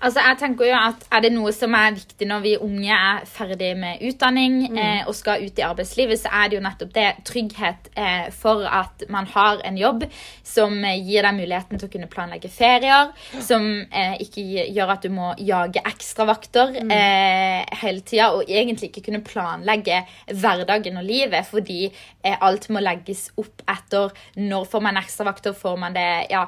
Altså, 0.03 0.19
jeg 0.19 0.37
tenker 0.41 0.67
jo 0.67 0.75
at 0.75 1.05
Er 1.15 1.23
det 1.23 1.31
noe 1.33 1.53
som 1.55 1.75
er 1.77 1.95
viktig 1.95 2.27
når 2.27 2.43
vi 2.43 2.53
unge 2.59 2.95
er 2.95 3.23
ferdig 3.29 3.71
med 3.79 4.03
utdanning 4.03 4.57
mm. 4.73 4.79
eh, 4.79 5.01
og 5.07 5.15
skal 5.15 5.43
ut 5.45 5.59
i 5.59 5.65
arbeidslivet, 5.65 6.19
så 6.19 6.31
er 6.33 6.49
det 6.49 6.57
jo 6.57 6.63
nettopp 6.63 6.91
det 6.95 7.05
trygghet 7.27 7.89
eh, 7.99 8.27
for 8.35 8.65
at 8.67 9.05
man 9.13 9.27
har 9.31 9.61
en 9.67 9.77
jobb 9.79 10.05
som 10.47 10.75
eh, 10.83 10.99
gir 11.03 11.25
deg 11.25 11.37
muligheten 11.37 11.79
til 11.79 11.87
å 11.87 11.93
kunne 11.93 12.09
planlegge 12.11 12.51
ferier, 12.51 13.11
som 13.43 13.65
eh, 13.85 14.15
ikke 14.23 14.43
gjør 14.75 14.93
at 14.95 15.07
du 15.07 15.13
må 15.13 15.31
jage 15.39 15.83
ekstravakter 15.93 16.75
mm. 16.81 16.93
Eh, 16.93 17.79
hele 17.81 18.03
tida, 18.05 18.29
og 18.35 18.49
egentlig 18.49 18.91
ikke 18.91 19.05
kunne 19.07 19.23
planlegge 19.25 20.03
hverdagen 20.29 20.99
og 20.99 21.07
livet 21.07 21.47
fordi 21.47 21.87
eh, 21.87 22.35
alt 22.35 22.69
må 22.73 22.83
legges 22.83 23.29
opp 23.39 23.63
etter 23.71 24.13
når 24.39 24.67
får 24.69 24.83
man 24.83 24.99
ekstravakter, 24.99 25.55
får 25.57 25.79
man 25.79 25.95
det 25.95 26.09
ja, 26.33 26.45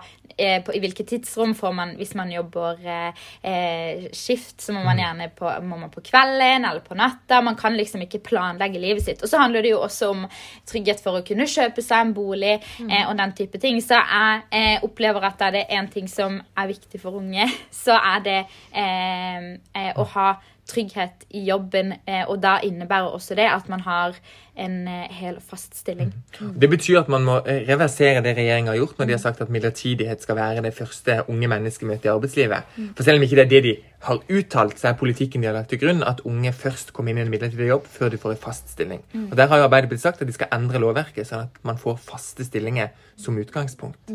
på, 0.66 0.74
i 0.76 0.82
hvilket 0.84 1.08
tidsrom 1.10 1.54
får 1.56 1.74
man 1.76 1.94
hvis 2.00 2.14
man 2.18 2.32
jobber 2.32 2.82
eh, 2.86 4.08
skift, 4.16 4.62
så 4.62 4.74
må 4.76 4.82
man 4.84 4.98
mm. 4.98 5.02
gjerne 5.04 5.30
på, 5.38 5.52
må 5.64 5.80
man 5.80 5.92
på 5.94 6.04
kvelden 6.06 6.66
eller 6.66 6.84
på 6.86 6.98
natta. 6.98 7.42
Man 7.46 7.58
kan 7.60 7.78
liksom 7.78 8.04
ikke 8.06 8.24
planlegge 8.26 8.82
livet 8.82 9.06
sitt. 9.06 9.24
Og 9.24 9.32
så 9.32 9.42
handler 9.42 9.66
det 9.66 9.74
jo 9.74 9.84
også 9.86 10.12
om 10.14 10.26
trygghet 10.68 11.04
for 11.04 11.20
å 11.20 11.24
kunne 11.28 11.48
kjøpe 11.50 11.84
seg 11.86 12.08
en 12.08 12.16
bolig 12.16 12.56
mm. 12.62 12.90
eh, 12.90 13.06
og 13.10 13.16
den 13.20 13.36
type 13.38 13.62
ting. 13.62 13.80
Så 13.84 14.00
jeg 14.00 14.44
eh, 14.56 14.86
opplever 14.86 15.30
at 15.30 15.46
er 15.48 15.56
det 15.60 15.68
én 15.76 15.90
ting 15.92 16.10
som 16.12 16.40
er 16.56 16.72
viktig 16.72 17.02
for 17.02 17.22
unge, 17.22 17.48
så 17.86 17.98
er 18.00 18.26
det 18.26 18.42
eh, 18.74 19.54
eh, 19.76 19.94
å 19.96 20.08
ha 20.16 20.34
trygghet 20.66 21.26
i 21.30 21.44
jobben, 21.46 21.94
eh, 22.08 22.24
og 22.26 22.40
da 22.42 22.58
innebærer 22.66 23.14
også 23.14 23.36
det 23.38 23.46
at 23.46 23.70
man 23.70 23.84
har 23.86 24.16
en 24.58 24.88
eh, 24.88 25.12
hel 25.14 25.38
fast 25.44 25.76
stilling. 25.78 26.14
Mm. 26.40 26.54
Det 26.62 26.70
betyr 26.70 27.00
at 27.04 27.10
man 27.12 27.26
må 27.28 27.36
eh, 27.46 27.62
reversere 27.68 28.24
det 28.26 28.34
regjeringa 28.38 28.72
har 28.72 28.80
gjort 28.80 29.00
når 29.00 29.10
de 29.10 29.14
har 29.14 29.22
sagt 29.22 29.44
at 29.46 29.52
midlertidighet 29.54 30.24
skal 30.26 30.40
være 30.40 30.64
det 30.66 30.74
første 30.74 31.20
unge 31.30 31.50
mennesket 31.52 31.88
møter 31.88 32.10
i 32.10 32.14
arbeidslivet. 32.16 32.72
Mm. 32.78 32.90
For 32.98 33.06
selv 33.06 33.22
om 33.22 33.28
ikke 33.28 33.38
det 33.38 33.46
er 33.46 33.52
det 33.54 33.64
de 33.68 33.76
har 34.08 34.22
uttalt, 34.40 34.80
så 34.80 34.90
er 34.90 35.00
politikken 35.00 35.44
de 35.44 35.52
har 35.52 35.58
lagt 35.58 35.70
til 35.74 35.82
grunn 35.82 36.02
at 36.06 36.24
unge 36.26 36.54
først 36.54 36.94
kommer 36.94 37.14
inn 37.14 37.22
i 37.22 37.26
en 37.26 37.34
midlertidig 37.34 37.70
jobb 37.70 37.86
før 37.90 38.14
de 38.14 38.22
får 38.22 38.34
en 38.34 38.44
fast 38.48 38.74
stilling. 38.74 39.04
Mm. 39.14 39.28
Og 39.32 39.38
Der 39.38 39.52
har 39.52 39.62
jo 39.62 39.68
Arbeiderpartiet 39.70 40.02
sagt 40.02 40.22
at 40.22 40.28
de 40.28 40.34
skal 40.34 40.50
endre 40.54 40.82
lovverket, 40.82 41.28
sånn 41.30 41.46
at 41.46 41.62
man 41.68 41.78
får 41.82 42.02
faste 42.02 42.46
stillinger 42.46 42.90
som 43.18 43.38
utgangspunkt. 43.38 44.14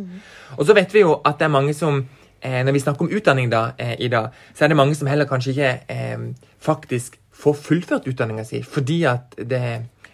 Og 0.59 0.67
så 0.67 0.75
vet 0.75 0.95
vi 0.95 1.05
jo 1.07 1.21
at 1.25 1.39
det 1.39 1.47
er 1.47 1.55
mange 1.55 1.75
som 1.75 2.03
Når 2.43 2.73
vi 2.73 2.81
snakker 2.81 3.05
om 3.05 3.13
utdanning 3.13 3.51
da, 3.53 3.73
eh, 3.79 4.09
dag, 4.09 4.31
så 4.55 4.65
er 4.65 4.69
det 4.69 4.77
mange 4.77 4.95
som 4.95 5.09
heller 5.11 5.29
kanskje 5.29 5.51
ikke 5.51 5.73
eh, 5.89 6.23
faktisk 6.61 7.19
får 7.33 7.57
fullført 7.57 8.09
utdanninga 8.09 8.45
si 8.45 8.63
fordi 8.63 9.03
at 9.09 9.37
det 9.37 9.61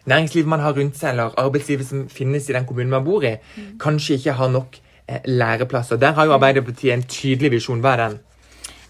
næringslivet 0.06 0.48
man 0.48 0.60
har 0.60 0.74
rundt 0.76 0.98
seg, 0.98 1.10
eller 1.10 1.34
arbeidslivet 1.38 1.86
som 1.86 2.08
finnes 2.08 2.48
i 2.48 2.54
den 2.54 2.66
kommunen 2.66 2.90
man 2.90 3.04
bor 3.04 3.24
i, 3.26 3.36
mm. 3.36 3.78
kanskje 3.82 4.18
ikke 4.20 4.36
har 4.38 4.48
nok 4.48 4.78
eh, 5.08 5.20
læreplasser. 5.26 5.96
Der 5.96 6.12
har 6.12 6.24
jo 6.24 6.36
Arbeiderpartiet 6.36 6.94
en 6.94 7.02
tydelig 7.02 7.50
visjon. 7.56 7.80
Hva 7.80 7.94
er 7.96 8.02
den? 8.04 8.18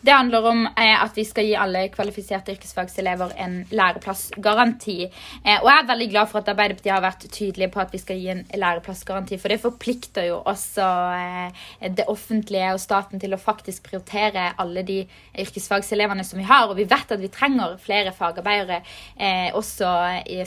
Det 0.01 0.13
handler 0.13 0.45
om 0.47 0.67
eh, 0.67 1.03
at 1.03 1.17
vi 1.17 1.25
skal 1.25 1.47
gi 1.49 1.55
alle 1.59 1.87
kvalifiserte 1.95 2.55
yrkesfagselever 2.55 3.33
en 3.43 3.57
læreplassgaranti. 3.71 4.97
Eh, 5.07 5.57
og 5.57 5.69
jeg 5.71 5.81
er 5.81 5.89
veldig 5.91 6.09
glad 6.13 6.31
for 6.31 6.41
at 6.41 6.51
Arbeiderpartiet 6.53 6.95
har 6.95 7.05
vært 7.05 7.27
tydelige 7.33 7.71
på 7.75 7.83
at 7.83 7.95
vi 7.95 8.01
skal 8.03 8.21
gi 8.21 8.31
en 8.35 8.45
læreplassgaranti. 8.55 9.39
For 9.43 9.53
det 9.53 9.61
forplikter 9.63 10.29
jo 10.29 10.41
også 10.45 10.87
eh, 11.17 11.61
det 11.97 12.09
offentlige 12.13 12.73
og 12.75 12.83
staten 12.83 13.23
til 13.23 13.35
å 13.35 13.41
faktisk 13.41 13.89
prioritere 13.91 14.51
alle 14.63 14.85
de 14.87 15.01
yrkesfagselevene 15.47 16.27
som 16.27 16.41
vi 16.41 16.49
har. 16.49 16.69
Og 16.71 16.79
vi 16.79 16.89
vet 16.89 17.17
at 17.17 17.23
vi 17.23 17.33
trenger 17.33 17.79
flere 17.83 18.15
fagarbeidere 18.17 18.83
eh, 19.17 19.49
også 19.57 19.95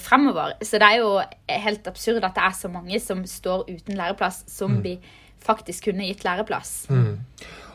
fremover. 0.04 0.58
Så 0.62 0.80
det 0.82 0.92
er 0.92 1.02
jo 1.02 1.16
helt 1.50 1.90
absurd 1.90 2.24
at 2.24 2.38
det 2.38 2.46
er 2.46 2.60
så 2.60 2.72
mange 2.72 3.00
som 3.04 3.26
står 3.28 3.66
uten 3.70 3.98
læreplass, 3.98 4.44
som 4.52 4.78
mm. 4.78 4.84
vi 4.86 5.00
faktisk 5.44 5.90
kunne 5.90 6.08
gitt 6.08 6.26
læreplass. 6.28 6.86
Mm. 6.92 7.18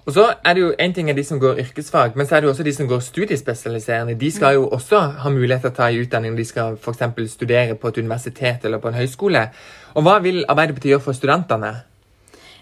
Og 0.04 0.12
så 0.12 0.24
er 0.44 0.54
det 0.54 0.60
jo 0.60 0.74
En 0.78 0.92
ting 0.94 1.10
er 1.10 1.14
de 1.14 1.24
som 1.24 1.40
går 1.40 1.58
yrkesfag, 1.58 2.16
men 2.16 2.26
så 2.26 2.36
er 2.36 2.40
det 2.40 2.46
jo 2.46 2.50
også 2.50 2.62
de 2.62 2.74
som 2.74 2.88
går 2.88 3.00
studiespesialiserende. 3.00 4.18
De 4.20 4.30
skal 4.30 4.54
jo 4.54 4.68
også 4.68 5.00
ha 5.00 5.30
mulighet 5.30 5.60
til 5.60 5.70
å 5.70 5.74
ta 5.74 5.88
i 5.88 6.00
utdanning. 6.02 6.36
De 6.36 6.44
skal 6.44 6.76
f.eks. 6.76 7.32
studere 7.32 7.74
på 7.74 7.88
et 7.88 7.98
universitet 7.98 8.64
eller 8.64 8.78
på 8.78 8.88
en 8.88 8.94
høyskole. 8.94 9.48
Og 9.94 10.02
Hva 10.02 10.18
vil 10.18 10.44
Arbeiderpartiet 10.48 10.90
gjøre 10.90 11.00
for 11.00 11.12
studentene? 11.12 11.72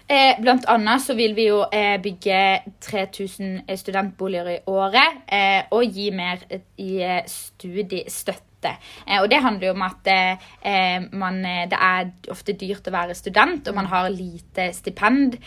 Eh, 0.09 0.39
blant 0.41 0.65
annet 0.67 1.01
så 1.01 1.15
vil 1.15 1.35
vi 1.35 1.47
jo 1.47 1.63
eh, 1.71 2.01
bygge 2.03 2.59
3000 2.81 3.61
studentboliger 3.75 4.49
i 4.49 4.57
året 4.67 5.23
eh, 5.31 5.63
og 5.71 5.83
gi 5.83 6.09
mer 6.11 6.43
i 6.77 6.99
studiestøtte 7.27 8.52
dette. 8.63 8.77
Eh, 9.07 9.21
og 9.21 9.29
det 9.29 9.41
handler 9.43 9.67
jo 9.67 9.73
om 9.75 9.85
at 9.85 10.09
eh, 10.11 11.07
man, 11.11 11.39
eh, 11.45 11.65
det 11.69 11.79
er 11.79 12.11
ofte 12.33 12.55
dyrt 12.59 12.87
å 12.87 12.93
være 12.93 13.17
student, 13.17 13.67
og 13.67 13.77
man 13.77 13.89
har 13.91 14.09
lite 14.13 14.69
stipend. 14.75 15.37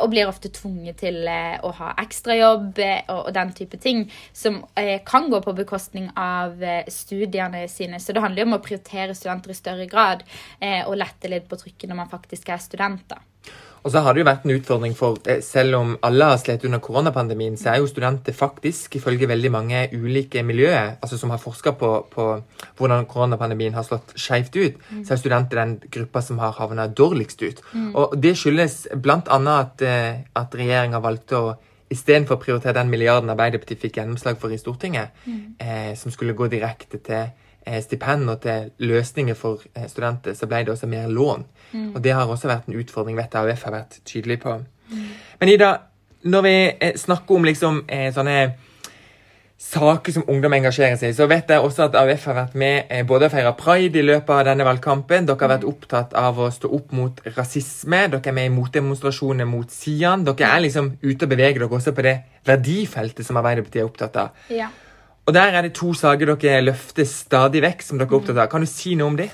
Og 0.00 0.10
blir 0.12 0.28
ofte 0.28 0.50
tvunget 0.52 1.00
til 1.00 1.24
å 1.26 1.70
ha 1.78 1.92
ekstrajobb 2.02 2.78
og, 2.80 3.12
og 3.14 3.30
den 3.34 3.52
type 3.56 3.78
ting. 3.80 4.02
Som 4.36 4.60
kan 5.06 5.30
gå 5.32 5.40
på 5.44 5.54
bekostning 5.56 6.10
av 6.18 6.60
studiene 6.90 7.64
sine. 7.70 8.00
Så 8.00 8.14
det 8.14 8.22
handler 8.24 8.44
jo 8.44 8.50
om 8.50 8.58
å 8.58 8.62
prioritere 8.64 9.16
studenter 9.16 9.54
i 9.54 9.58
større 9.58 9.88
grad 9.90 10.24
og 10.86 10.98
lette 11.00 11.32
litt 11.32 11.48
på 11.50 11.58
trykket 11.60 11.90
når 11.90 12.02
man 12.02 12.12
faktisk 12.12 12.52
er 12.52 12.62
studenter. 12.62 13.29
Og 13.82 13.92
så 13.92 14.02
har 14.04 14.14
det 14.14 14.22
jo 14.22 14.28
vært 14.28 14.44
en 14.44 14.52
utfordring 14.54 14.94
for 14.96 15.18
eh, 15.30 15.40
Selv 15.44 15.78
om 15.78 15.94
alle 16.06 16.28
har 16.32 16.40
slitt 16.40 16.64
under 16.68 16.82
koronapandemien, 16.84 17.56
så 17.60 17.72
er 17.72 17.80
jo 17.80 17.88
studenter 17.88 18.36
faktisk, 18.36 18.96
ifølge 18.96 19.28
veldig 19.30 19.52
mange 19.52 19.82
ulike 19.94 20.42
miljøer, 20.46 20.98
altså 21.00 21.18
som 21.20 21.32
har 21.32 21.40
forska 21.42 21.72
på, 21.80 21.90
på, 22.12 22.26
hvordan 22.78 23.08
koronapandemien 23.10 23.74
har 23.74 23.86
slått 23.86 24.14
skeivt 24.16 24.56
ut, 24.56 24.78
mm. 24.90 25.02
så 25.06 25.14
er 25.14 25.22
studenter 25.22 25.62
den 25.62 25.74
gruppa 25.90 26.22
som 26.24 26.38
har 26.42 26.54
havna 26.58 26.86
dårligst 26.86 27.42
ut. 27.42 27.64
Mm. 27.72 27.90
Og 27.94 28.14
det 28.20 28.36
skyldes 28.38 28.86
bl.a. 29.00 29.40
at, 29.56 29.82
eh, 29.82 30.22
at 30.36 30.56
regjeringa 30.56 31.02
valgte 31.02 31.40
å 31.40 31.50
istedenfor 31.90 32.36
å 32.36 32.40
prioritere 32.40 32.76
den 32.78 32.90
milliarden 32.92 33.32
Arbeiderpartiet 33.32 33.80
fikk 33.82 33.98
gjennomslag 33.98 34.38
for 34.38 34.54
i 34.54 34.58
Stortinget, 34.60 35.10
eh, 35.58 35.94
som 35.98 36.12
skulle 36.14 36.36
gå 36.38 36.46
direkte 36.52 37.00
til 37.02 37.32
stipend 37.84 38.30
og 38.30 38.40
til 38.44 38.70
løsninger 38.78 39.36
for 39.38 39.62
eh, 39.74 39.88
studenter, 39.88 40.34
så 40.34 40.48
ble 40.50 40.64
det 40.64 40.74
også 40.74 40.88
mer 40.90 41.08
lån. 41.08 41.44
Og 41.94 42.00
det 42.02 42.12
har 42.16 42.26
også 42.26 42.48
vært 42.50 42.66
en 42.68 42.80
utfordring, 42.80 43.16
vet 43.18 43.34
jeg 43.34 43.52
AUF 43.52 43.62
har 43.68 43.76
vært 43.76 44.00
tydelig 44.04 44.40
på. 44.42 44.56
Men 45.40 45.52
Ida, 45.52 45.70
når 46.22 46.42
vi 46.42 46.56
eh, 46.80 46.96
snakker 46.98 47.36
om 47.36 47.46
liksom 47.46 47.84
eh, 47.88 48.10
sånne 48.14 48.40
saker 49.60 50.14
som 50.14 50.24
ungdom 50.32 50.54
engasjerer 50.56 50.96
seg 50.96 51.12
i, 51.12 51.16
så 51.16 51.26
vet 51.28 51.50
jeg 51.52 51.60
også 51.60 51.86
at 51.86 51.96
AUF 52.00 52.26
har 52.30 52.36
vært 52.38 52.58
med 52.58 52.88
eh, 52.88 53.04
både 53.06 53.28
å 53.28 53.32
feire 53.32 53.52
pride 53.58 54.00
i 54.00 54.04
løpet 54.04 54.32
av 54.34 54.44
denne 54.48 54.66
valgkampen. 54.66 55.28
Dere 55.28 55.44
har 55.44 55.52
vært 55.54 55.68
opptatt 55.68 56.16
av 56.16 56.40
å 56.40 56.48
stå 56.52 56.70
opp 56.76 56.94
mot 56.96 57.20
rasisme. 57.36 58.06
Dere 58.12 58.32
er 58.32 58.36
med 58.36 58.50
i 58.50 58.54
motdemonstrasjoner 58.56 59.48
mot 59.48 59.72
Sian. 59.72 60.24
Dere 60.28 60.48
er 60.48 60.64
liksom 60.66 60.94
ute 61.04 61.28
og 61.28 61.34
beveger 61.34 61.62
dere 61.62 61.80
også 61.80 61.94
på 61.96 62.06
det 62.08 62.16
verdifeltet 62.48 63.28
som 63.28 63.40
Arbeiderpartiet 63.40 63.84
er 63.84 63.90
opptatt 63.90 64.16
av. 64.24 64.46
Ja. 64.52 64.72
Og 65.30 65.34
der 65.34 65.54
er 65.54 65.62
det 65.62 65.76
to 65.78 65.92
saker 65.94 66.32
dere 66.42 66.64
løfter 66.64 67.06
stadig 67.06 67.60
vekk, 67.62 67.84
som 67.86 68.00
dere 68.00 68.10
er 68.10 68.16
opptatt 68.18 68.38
av. 68.40 68.48
Kan 68.50 68.64
du 68.64 68.66
si 68.66 68.96
noe 68.98 69.12
om 69.12 69.18
det? 69.20 69.28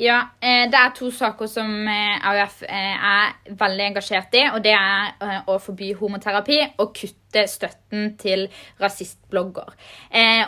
Ja, 0.00 0.20
eh, 0.40 0.68
det 0.70 0.78
er 0.78 0.92
to 0.96 1.10
saker 1.12 1.48
som 1.50 1.68
eh, 1.88 2.20
AUF 2.28 2.62
eh, 2.64 2.94
er 2.96 3.56
veldig 3.58 3.88
engasjert 3.90 4.34
i. 4.38 4.44
Og 4.54 4.62
det 4.64 4.72
er 4.76 5.42
å 5.50 5.58
forby 5.60 5.92
homoterapi 5.98 6.60
og 6.80 6.94
kutte 6.96 7.44
støtten 7.48 8.10
til 8.20 8.44
rasistblogger. 8.80 9.70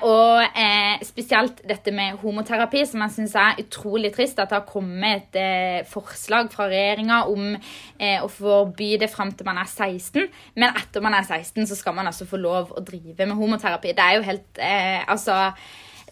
Og 0.04 0.58
spesielt 1.06 1.62
dette 1.64 1.94
med 1.96 2.18
homoterapi, 2.20 2.82
som 2.84 3.00
jeg 3.06 3.14
syns 3.14 3.36
er 3.40 3.62
utrolig 3.62 4.10
trist. 4.12 4.36
At 4.36 4.52
det 4.52 4.58
har 4.58 4.66
kommet 4.68 5.38
et 5.40 5.88
forslag 5.88 6.50
fra 6.52 6.66
regjeringa 6.68 7.22
om 7.32 7.54
å 7.56 8.28
forby 8.28 8.90
det 9.00 9.08
fram 9.12 9.32
til 9.32 9.48
man 9.48 9.62
er 9.62 9.70
16. 9.70 10.28
Men 10.60 10.76
etter 10.76 11.04
man 11.04 11.16
er 11.16 11.24
16, 11.24 11.64
så 11.72 11.80
skal 11.80 11.96
man 11.96 12.12
altså 12.12 12.28
få 12.28 12.42
lov 12.42 12.76
å 12.76 12.84
drive 12.84 13.24
med 13.24 13.38
homoterapi. 13.40 13.96
Det 13.96 14.04
er 14.04 14.20
jo 14.20 14.28
helt 14.28 14.64
Altså 15.08 15.40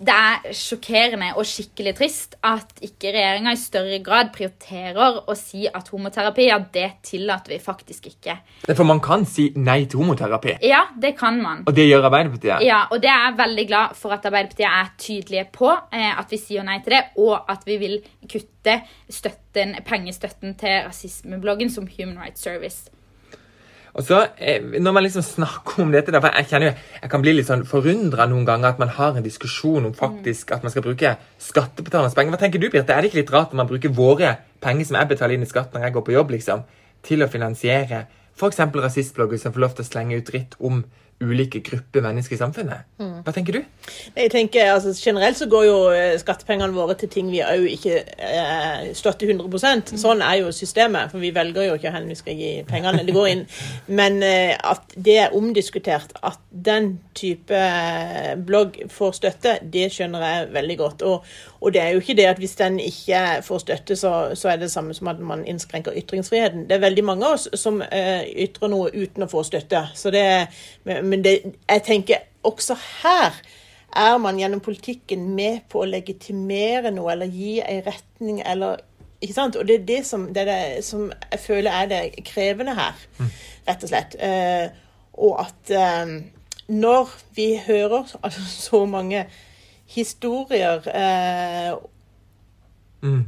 det 0.00 0.14
er 0.14 0.52
sjokkerende 0.56 1.32
og 1.36 1.44
skikkelig 1.46 1.92
trist 1.98 2.36
at 2.44 2.70
ikke 2.82 3.12
regjeringa 3.14 3.52
i 3.52 3.58
større 3.60 3.98
grad 4.04 4.30
prioriterer 4.34 5.18
å 5.28 5.34
si 5.38 5.66
at 5.68 5.88
homoterapi, 5.92 6.46
ja, 6.48 6.58
det 6.72 6.88
tillater 7.06 7.54
vi 7.54 7.58
faktisk 7.62 8.06
ikke. 8.12 8.36
For 8.72 8.84
man 8.88 9.00
kan 9.04 9.26
si 9.28 9.50
nei 9.56 9.84
til 9.84 10.00
homoterapi, 10.02 10.56
Ja, 10.64 10.84
det 10.98 11.16
kan 11.18 11.40
man. 11.42 11.64
og 11.66 11.74
det 11.76 11.88
gjør 11.88 12.08
Arbeiderpartiet. 12.08 12.62
Ja, 12.66 12.86
og 12.90 13.02
det 13.02 13.10
er 13.10 13.28
jeg 13.30 13.38
veldig 13.38 13.66
glad 13.68 13.94
for 13.98 14.10
at 14.16 14.24
Arbeiderpartiet 14.26 14.68
er 14.70 14.90
tydelige 14.98 15.46
på. 15.52 15.70
Eh, 15.92 16.18
at 16.18 16.30
vi 16.30 16.36
sier 16.40 16.62
nei 16.64 16.78
til 16.82 16.96
det, 16.96 17.02
og 17.18 17.44
at 17.50 17.62
vi 17.66 17.76
vil 17.76 17.98
kutte 18.28 18.80
støtten, 19.10 19.76
pengestøtten 19.84 20.54
til 20.58 20.82
rasismebloggen 20.88 21.70
som 21.70 21.86
Human 21.98 22.18
Rights 22.18 22.42
Service. 22.42 22.88
Og 23.94 24.02
så, 24.04 24.26
eh, 24.38 24.62
Når 24.62 24.92
man 24.92 25.02
liksom 25.02 25.22
snakker 25.22 25.82
om 25.82 25.92
dette, 25.92 26.12
for 26.12 26.30
jeg 26.32 26.46
kjenner 26.48 26.66
jo, 26.70 26.74
jeg 27.02 27.10
kan 27.10 27.22
bli 27.22 27.32
litt 27.32 27.46
sånn 27.46 27.66
forundra 27.66 28.26
noen 28.26 28.46
ganger 28.46 28.68
at 28.68 28.78
man 28.78 28.88
har 28.88 29.16
en 29.16 29.22
diskusjon 29.22 29.84
om 29.84 29.92
faktisk 29.92 30.52
at 30.52 30.62
man 30.62 30.70
skal 30.70 30.82
bruke 30.82 31.16
skattebetalernes 31.38 32.14
penger. 32.14 32.32
Hva 32.32 32.40
tenker 32.40 32.58
du, 32.58 32.70
Birte? 32.70 32.90
Er 32.90 33.02
det 33.02 33.12
ikke 33.12 33.20
litt 33.20 33.32
rart 33.32 33.52
at 33.52 33.54
man 33.54 33.68
bruker 33.68 33.92
våre 33.92 34.38
penger 34.60 34.86
som 34.86 34.96
jeg 34.96 35.08
betaler 35.08 35.34
inn 35.34 35.42
i 35.42 35.50
skatt 35.50 35.72
når 35.74 35.82
jeg 35.82 35.92
går 35.92 36.04
på 36.06 36.16
jobb, 36.16 36.30
liksom, 36.30 36.64
til 37.02 37.22
å 37.22 37.28
finansiere 37.28 38.06
f.eks. 38.32 38.58
rasistblogger 38.58 39.38
som 39.38 39.52
får 39.52 39.60
lov 39.60 39.74
til 39.76 39.84
å 39.84 39.90
slenge 39.90 40.16
ut 40.16 40.30
dritt 40.30 40.56
om 40.58 40.84
ulike 41.22 41.62
grupper 41.64 42.04
mennesker 42.04 42.36
i 42.36 42.40
samfunnet? 42.40 42.88
Hva 42.98 43.34
tenker 43.34 43.58
du? 43.58 43.62
Jeg 44.16 44.30
tenker, 44.32 44.72
altså 44.72 44.92
Generelt 44.98 45.38
så 45.38 45.48
går 45.50 45.64
jo 45.66 45.76
eh, 45.94 46.18
skattepengene 46.20 46.74
våre 46.74 46.96
til 46.98 47.10
ting 47.12 47.30
vi 47.32 47.42
òg 47.44 47.66
ikke 47.70 48.00
eh, 48.02 48.90
støtter 48.96 49.32
100 49.32 49.96
Sånn 49.98 50.22
er 50.24 50.40
jo 50.42 50.52
systemet, 50.54 51.10
for 51.12 51.22
vi 51.22 51.32
velger 51.34 51.68
jo 51.68 51.76
ikke 51.78 51.92
hvor 51.94 52.08
vi 52.08 52.18
skal 52.18 52.38
gi 52.38 52.50
pengene. 52.68 53.04
Det 53.06 53.14
går 53.14 53.30
inn. 53.32 53.44
Men 54.00 54.20
eh, 54.26 54.54
at 54.56 54.94
det 54.96 55.18
er 55.24 55.36
omdiskutert, 55.36 56.14
at 56.22 56.40
den 56.50 56.96
type 57.16 57.56
eh, 57.56 58.34
blogg 58.36 58.78
får 58.92 59.16
støtte, 59.18 59.56
det 59.72 59.88
skjønner 59.94 60.26
jeg 60.26 60.50
veldig 60.56 60.78
godt. 60.80 61.06
Og, 61.08 61.26
og 61.60 61.74
det 61.74 61.82
er 61.82 61.94
jo 61.94 62.02
ikke 62.02 62.16
det 62.18 62.28
at 62.30 62.40
hvis 62.42 62.56
den 62.60 62.78
ikke 62.82 63.22
får 63.46 63.64
støtte, 63.66 63.96
så, 63.98 64.12
så 64.38 64.52
er 64.52 64.60
det 64.60 64.68
det 64.68 64.74
samme 64.74 64.94
som 64.94 65.10
at 65.12 65.20
man 65.20 65.44
innskrenker 65.48 65.96
ytringsfriheten. 65.98 66.66
Det 66.68 66.76
er 66.76 66.86
veldig 66.86 67.04
mange 67.06 67.28
av 67.28 67.38
oss 67.38 67.48
som 67.60 67.82
eh, 67.82 68.24
ytrer 68.46 68.72
noe 68.72 68.90
uten 68.94 69.26
å 69.26 69.30
få 69.30 69.44
støtte. 69.46 69.84
Så 69.98 70.12
det, 70.14 70.24
men 70.84 71.11
men 71.12 71.24
det, 71.24 71.34
jeg 71.68 71.84
tenker 71.84 72.24
også 72.48 72.76
her 73.02 73.36
er 73.92 74.16
man 74.18 74.38
gjennom 74.40 74.62
politikken 74.64 75.26
med 75.36 75.66
på 75.68 75.82
å 75.82 75.88
legitimere 75.88 76.92
noe 76.94 77.12
eller 77.12 77.28
gi 77.28 77.58
en 77.60 77.82
retning 77.84 78.40
eller 78.40 78.80
ikke 79.22 79.36
sant? 79.36 79.58
Og 79.60 79.68
det 79.68 79.80
er 79.80 79.88
det 79.90 80.00
som, 80.08 80.26
det 80.34 80.42
er 80.42 80.50
det 80.50 80.84
som 80.86 81.10
jeg 81.12 81.40
føler 81.44 81.70
er 81.70 81.90
det 81.90 82.24
krevende 82.26 82.74
her, 82.74 82.96
rett 83.68 83.84
og 83.84 83.92
slett. 83.92 84.16
Eh, 84.18 84.72
og 85.22 85.44
at 85.44 85.72
eh, 85.76 86.14
når 86.72 87.12
vi 87.36 87.48
hører 87.66 88.08
altså, 88.24 88.46
så 88.48 88.84
mange 88.88 89.26
historier 89.92 90.88
eh, 90.88 91.76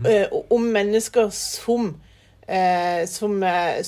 eh, 0.09 0.27
om 0.51 0.73
mennesker 0.75 1.31
som 1.31 1.95
eh, 2.47 3.05
som, 3.11 3.37
eh, 3.43 3.83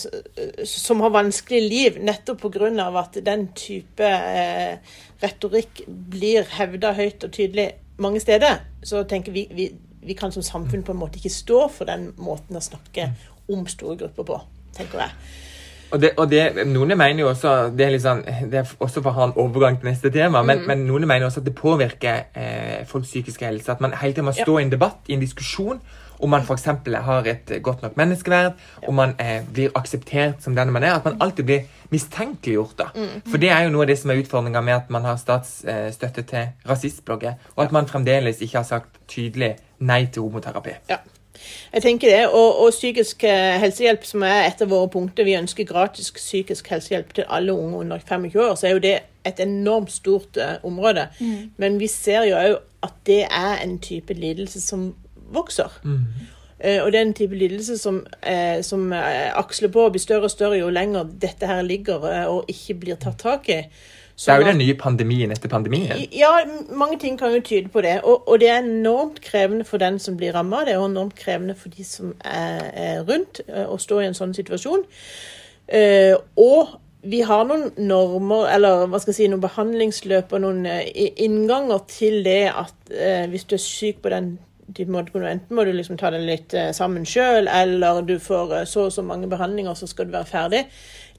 som 0.65 1.01
har 1.05 1.15
vanskelig 1.15 1.63
liv, 1.69 1.99
nettopp 2.03 2.45
pga. 2.47 2.71
at 2.99 3.19
den 3.25 3.49
type 3.55 4.05
eh, 4.05 4.79
retorikk 5.23 5.85
blir 5.87 6.45
hevda 6.59 6.93
høyt 6.93 7.25
og 7.25 7.33
tydelig 7.33 7.73
mange 7.99 8.21
steder, 8.21 8.61
så 8.85 9.05
tenker 9.05 9.33
vi, 9.33 9.49
vi 9.51 9.73
vi 10.07 10.15
kan 10.15 10.33
som 10.33 10.43
samfunn 10.43 10.85
på 10.87 10.95
en 10.95 11.01
måte 11.01 11.19
ikke 11.21 11.33
stå 11.35 11.67
for 11.73 11.89
den 11.89 12.13
måten 12.23 12.59
å 12.59 12.63
snakke 12.63 13.11
om 13.51 13.67
store 13.71 13.99
grupper 14.05 14.29
på, 14.29 14.39
tenker 14.77 15.03
jeg. 15.03 15.19
Og 15.95 16.01
det, 16.03 16.11
og 16.19 16.31
det, 16.31 16.67
Noen 16.67 16.97
mener 16.99 17.21
jo 17.23 17.29
også 17.31 17.53
det 17.75 17.85
er, 17.87 17.93
litt 17.95 18.03
sånn, 18.03 18.25
det 18.51 18.59
er 18.59 18.71
også 18.83 19.03
for 19.03 19.13
å 19.13 19.17
ha 19.21 19.29
en 19.29 19.37
overgang 19.39 19.79
til 19.79 19.91
neste 19.91 20.11
tema, 20.15 20.43
men, 20.47 20.65
men 20.67 20.83
noen 20.87 21.07
mener 21.07 21.29
også 21.29 21.45
at 21.45 21.47
det 21.47 21.55
påvirker 21.59 22.25
eh, 22.35 22.81
folks 22.91 23.13
psykiske 23.13 23.47
helse. 23.47 23.71
At 23.71 23.85
man 23.85 23.95
hele 23.95 24.17
tiden 24.17 24.27
må 24.27 24.35
stå 24.35 24.59
i 24.59 24.65
en 24.67 24.73
debatt, 24.75 25.05
i 25.07 25.15
en 25.15 25.23
diskusjon, 25.23 25.79
om 26.19 26.31
man 26.31 26.43
f.eks. 26.43 26.65
har 27.07 27.29
et 27.29 27.51
eh, 27.51 27.63
godt 27.63 27.83
nok 27.83 27.97
menneskeverd, 27.97 28.53
om 28.89 28.95
man 28.95 29.15
eh, 29.21 29.43
blir 29.53 29.75
akseptert 29.75 30.43
som 30.45 30.57
den 30.57 30.73
man 30.73 30.83
er. 30.83 30.95
At 30.95 31.05
man 31.05 31.17
alltid 31.21 31.45
blir 31.45 31.67
mistenkeliggjort. 31.91 32.79
da. 32.79 32.89
For 33.31 33.41
det 33.43 33.51
er 33.51 33.67
jo 33.67 33.75
noe 33.75 33.87
av 33.87 33.91
det 33.93 33.99
som 34.01 34.11
er 34.11 34.23
utfordringa 34.23 34.61
med 34.61 34.75
at 34.75 34.91
man 34.91 35.05
har 35.07 35.21
statsstøtte 35.21 36.23
til 36.27 36.49
rasistblogger, 36.69 37.37
og 37.57 37.65
at 37.65 37.73
man 37.73 37.87
fremdeles 37.87 38.41
ikke 38.41 38.59
har 38.59 38.67
sagt 38.67 38.99
tydelig 39.09 39.57
nei 39.79 40.07
til 40.07 40.27
homoterapi. 40.27 40.81
Ja. 40.91 41.03
Jeg 41.73 41.83
tenker 41.83 42.09
det, 42.11 42.29
og, 42.29 42.61
og 42.65 42.71
psykisk 42.71 43.25
eh, 43.25 43.59
helsehjelp, 43.61 44.05
som 44.09 44.25
er 44.27 44.47
et 44.47 44.63
av 44.65 44.71
våre 44.73 44.89
punkter, 44.91 45.27
vi 45.27 45.37
ønsker 45.39 45.69
gratis 45.69 46.11
psykisk 46.15 46.71
helsehjelp 46.73 47.13
til 47.15 47.29
alle 47.29 47.53
unge 47.53 47.83
under 47.85 48.01
25 48.01 48.41
år, 48.41 48.55
så 48.57 48.67
er 48.69 48.77
jo 48.77 48.83
det 48.83 48.97
et 49.27 49.41
enormt 49.43 49.93
stort 49.93 50.39
uh, 50.39 50.57
område. 50.65 51.09
Men 51.59 51.81
vi 51.81 51.89
ser 51.91 52.29
jo 52.29 52.37
òg 52.39 52.59
at 52.87 52.95
det 53.09 53.23
er 53.25 53.57
en 53.65 53.79
type 53.83 54.15
lidelse 54.15 54.61
som 54.63 54.93
vokser. 55.33 55.81
Eh, 56.59 56.81
og 56.83 56.93
det 56.93 57.01
er 57.01 57.05
en 57.05 57.15
type 57.15 57.37
lidelse 57.37 57.77
som, 57.79 58.01
eh, 58.23 58.63
som 58.65 58.93
eh, 58.93 59.29
aksler 59.37 59.69
på 59.69 59.85
og 59.85 59.93
blir 59.93 60.01
større 60.01 60.31
og 60.31 60.33
større 60.33 60.57
jo 60.59 60.71
lenger 60.73 61.05
dette 61.21 61.47
her 61.47 61.63
ligger 61.63 62.07
og 62.31 62.49
ikke 62.49 62.79
blir 62.81 63.01
tatt 63.01 63.19
tak 63.21 63.49
i. 63.53 63.61
Det 64.17 64.33
er 64.33 64.41
jo 64.41 64.49
den 64.49 64.59
nye 64.59 64.75
pandemien 64.75 65.33
etter 65.33 65.49
pandemien. 65.53 65.93
ja, 66.13 66.31
mange 66.73 66.99
ting 66.99 67.19
kan 67.19 67.35
jo 67.35 67.41
tyde 67.45 67.69
på 67.69 67.83
det. 67.85 68.01
Og, 68.03 68.29
og 68.29 68.41
det 68.41 68.49
er 68.49 68.63
enormt 68.63 69.21
krevende 69.21 69.65
for 69.65 69.77
den 69.77 69.99
som 69.99 70.17
blir 70.17 70.33
ramma. 70.33 70.65
Det 70.65 70.73
er 70.73 70.79
også 70.79 70.91
enormt 70.91 71.15
krevende 71.15 71.55
for 71.55 71.69
de 71.69 71.85
som 71.85 72.15
er, 72.25 72.71
er 72.73 73.03
rundt 73.05 73.43
og 73.49 73.75
å 73.75 73.79
stå 73.79 74.01
i 74.01 74.07
en 74.09 74.17
sånn 74.17 74.33
situasjon. 74.35 74.87
Eh, 75.69 76.17
og 76.41 76.79
vi 77.07 77.21
har 77.21 77.45
noen 77.45 77.69
normer, 77.77 78.49
eller 78.55 78.87
hva 78.89 78.99
skal 79.03 79.13
jeg 79.13 79.19
si, 79.21 79.29
noen 79.29 79.45
behandlingsløp 79.45 80.33
og 80.33 80.43
noen 80.47 80.65
innganger 80.65 81.85
til 81.91 82.23
det 82.25 82.47
at 82.57 82.91
eh, 82.97 83.29
hvis 83.29 83.45
du 83.45 83.59
er 83.59 83.63
syk 83.63 84.01
på 84.01 84.17
den 84.17 84.39
måte, 84.91 85.23
enten 85.23 85.57
må 85.57 85.65
du 85.65 85.73
liksom 85.73 85.99
ta 85.99 86.11
det 86.11 86.23
litt 86.25 86.55
eh, 86.55 86.73
sammen 86.77 87.07
sjøl, 87.07 87.49
eller 87.49 88.03
du 88.03 88.19
får 88.23 88.55
eh, 88.61 88.69
så 88.69 88.87
og 88.89 88.95
så 88.95 89.05
mange 89.07 89.29
behandlinger, 89.31 89.75
så 89.75 89.87
skal 89.87 90.09
du 90.09 90.17
være 90.17 90.31
ferdig. 90.31 90.63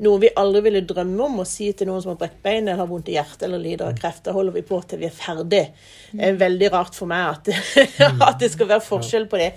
Noe 0.06 0.22
vi 0.22 0.30
aldri 0.38 0.62
ville 0.68 0.84
drømme 0.86 1.26
om 1.26 1.42
å 1.42 1.48
si 1.48 1.72
til 1.74 1.90
noen 1.90 2.04
som 2.04 2.14
har 2.14 2.20
brekt 2.22 2.42
bein 2.46 2.68
eller 2.68 2.84
har 2.84 2.90
vondt 2.90 3.10
i 3.10 3.16
hjertet 3.16 3.48
eller 3.48 3.64
lider 3.64 3.88
av 3.88 3.98
kreft. 3.98 4.26
Da 4.28 4.36
holder 4.36 4.54
vi 4.60 4.66
på 4.68 4.78
til 4.86 5.02
vi 5.02 5.08
er 5.10 5.16
ferdig. 5.16 5.64
Det 6.12 6.28
er 6.28 6.38
veldig 6.38 6.72
rart 6.76 6.98
for 6.98 7.10
meg 7.10 7.32
at, 7.32 7.50
at 8.30 8.42
det 8.44 8.52
skal 8.54 8.70
være 8.76 8.86
forskjell 8.86 9.26
på 9.32 9.42
det. 9.42 9.54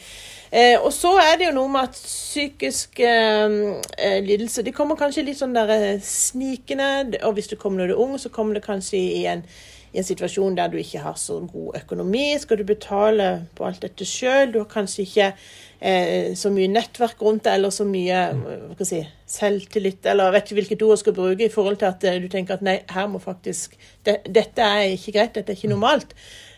Eh, 0.51 0.81
og 0.83 0.91
så 0.95 1.13
er 1.23 1.37
det 1.39 1.47
jo 1.47 1.55
noe 1.55 1.71
med 1.71 1.93
at 1.93 1.99
psykisk 1.99 2.99
eh, 3.07 3.53
eh, 3.95 4.17
lidelse 4.27 4.65
De 4.67 4.73
kommer 4.75 4.99
kanskje 4.99 5.23
litt 5.29 5.39
sånn 5.39 5.55
der 5.55 6.01
snikende. 6.03 7.21
Og 7.27 7.37
hvis 7.37 7.53
du 7.53 7.59
kommer 7.61 7.85
når 7.85 7.93
du 7.93 7.97
er 7.99 8.03
ung, 8.07 8.17
så 8.19 8.33
kommer 8.35 8.59
det 8.59 8.65
kanskje 8.67 8.99
i 8.99 9.27
en, 9.31 9.45
i 9.91 9.99
en 9.99 10.07
situasjon 10.07 10.55
der 10.59 10.71
du 10.71 10.77
ikke 10.79 11.03
har 11.03 11.17
så 11.19 11.41
god 11.51 11.81
økonomi. 11.81 12.29
Skal 12.39 12.61
du 12.61 12.65
betale 12.69 13.31
på 13.59 13.67
alt 13.67 13.83
dette 13.83 14.07
sjøl? 14.07 14.53
Du 14.53 14.61
har 14.61 14.69
kanskje 14.71 15.03
ikke 15.03 15.31
eh, 15.81 16.37
så 16.39 16.53
mye 16.55 16.71
nettverk 16.71 17.23
rundt 17.27 17.47
deg, 17.49 17.59
eller 17.59 17.75
så 17.75 17.87
mye 17.89 18.21
jeg 18.21 18.87
si, 18.87 19.01
selvtillit, 19.31 20.07
eller 20.13 20.31
vet 20.35 20.47
ikke 20.47 20.61
hvilket 20.61 20.85
ord 20.87 20.95
jeg 20.95 21.03
skal 21.05 21.19
bruke, 21.19 21.47
i 21.47 21.53
forhold 21.53 21.81
til 21.83 21.91
at 21.91 22.07
eh, 22.07 22.21
du 22.23 22.31
tenker 22.31 22.59
at 22.59 22.63
nei, 22.67 22.79
her 22.91 23.11
må 23.11 23.23
faktisk 23.23 23.75
det, 24.07 24.21
Dette 24.31 24.63
er 24.63 24.95
ikke 24.95 25.17
greit, 25.19 25.35
dette 25.35 25.51
er 25.53 25.59
ikke 25.59 25.75
normalt. 25.75 26.15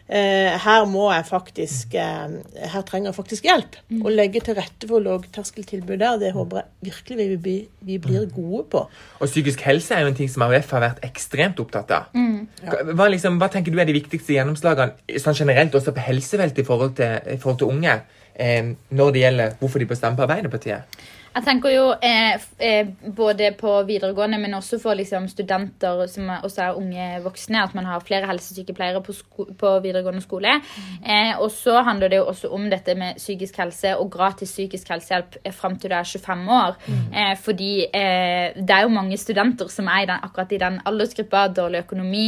Eh, 0.09 0.59
her 0.61 0.85
må 0.91 1.07
jeg 1.13 1.25
faktisk 1.29 1.95
eh, 1.97 2.33
Her 2.73 2.83
trenger 2.85 3.09
jeg 3.09 3.17
faktisk 3.17 3.47
hjelp. 3.47 3.79
Mm. 3.89 4.01
Å 4.05 4.13
legge 4.13 4.43
til 4.45 4.57
rette 4.59 4.89
for 4.91 5.05
lavterskeltilbud 5.05 6.03
der, 6.03 6.19
det 6.21 6.33
håper 6.35 6.61
jeg 6.61 6.91
virkelig 6.91 7.29
vi, 7.31 7.39
blir, 7.47 7.63
vi 7.87 7.99
blir 8.03 8.27
gode 8.35 8.65
på. 8.75 8.83
Og 9.21 9.31
psykisk 9.31 9.63
helse 9.69 9.95
er 9.97 10.05
jo 10.05 10.13
en 10.13 10.19
ting 10.19 10.31
som 10.33 10.45
AUF 10.49 10.75
har 10.75 10.85
vært 10.89 11.07
ekstremt 11.07 11.63
opptatt 11.63 11.95
av. 11.95 12.11
Mm. 12.19 12.51
Hva 12.93 13.09
liksom, 13.15 13.39
hva 13.41 13.49
tenker 13.53 13.73
du 13.73 13.81
er 13.81 13.89
de 13.89 13.97
viktigste 13.97 14.37
gjennomslagene 14.37 15.23
sånn 15.23 15.39
generelt 15.39 15.79
også 15.79 15.95
på 15.95 16.05
helsefeltet 16.11 16.65
i 16.65 16.69
forhold 16.69 16.99
til, 16.99 17.17
i 17.33 17.41
forhold 17.41 17.63
til 17.63 17.73
unge, 17.73 17.99
eh, 18.35 18.73
når 18.91 19.15
det 19.15 19.27
gjelder 19.27 19.59
hvorfor 19.63 19.83
de 19.83 19.91
bør 19.91 20.03
stemme 20.03 20.19
på 20.19 20.27
Arbeiderpartiet? 20.27 21.03
Jeg 21.33 21.47
tenker 21.47 21.73
jo 21.73 21.85
eh, 22.05 22.35
eh, 22.61 22.89
både 23.17 23.53
på 23.57 23.71
videregående, 23.89 24.37
men 24.43 24.57
også 24.59 24.77
for 24.83 24.99
liksom, 24.99 25.31
studenter 25.33 26.03
som 26.13 26.29
også 26.35 26.65
er 26.67 26.81
unge 26.81 27.07
voksne, 27.25 27.63
at 27.63 27.77
man 27.77 27.89
har 27.89 28.05
flere 28.05 28.29
helsesykepleiere 28.29 29.01
på, 29.05 29.15
sko 29.17 29.47
på 29.59 29.71
videregående 29.85 30.21
skole. 30.21 30.59
Eh, 31.01 31.33
og 31.39 31.49
så 31.55 31.79
handler 31.87 32.13
det 32.13 32.21
jo 32.21 32.27
også 32.35 32.51
om 32.53 32.67
dette 32.71 32.97
med 33.01 33.17
psykisk 33.17 33.63
helse 33.63 33.95
og 33.97 34.11
gratis 34.13 34.53
psykisk 34.53 34.93
helsehjelp 34.93 35.39
eh, 35.41 35.55
fram 35.57 35.79
til 35.81 35.93
du 35.93 35.97
er 35.97 36.11
25 36.11 36.53
år. 36.59 36.77
Eh, 36.91 37.33
fordi 37.41 37.73
eh, 37.87 38.59
det 38.59 38.77
er 38.77 38.85
jo 38.85 38.93
mange 38.93 39.17
studenter 39.21 39.73
som 39.73 39.89
er 39.89 40.05
i 40.05 40.11
den, 40.13 40.21
akkurat 40.29 40.53
i 40.53 40.61
den 40.61 40.79
aldersgruppa, 40.85 41.47
dårlig 41.57 41.87
økonomi. 41.87 42.27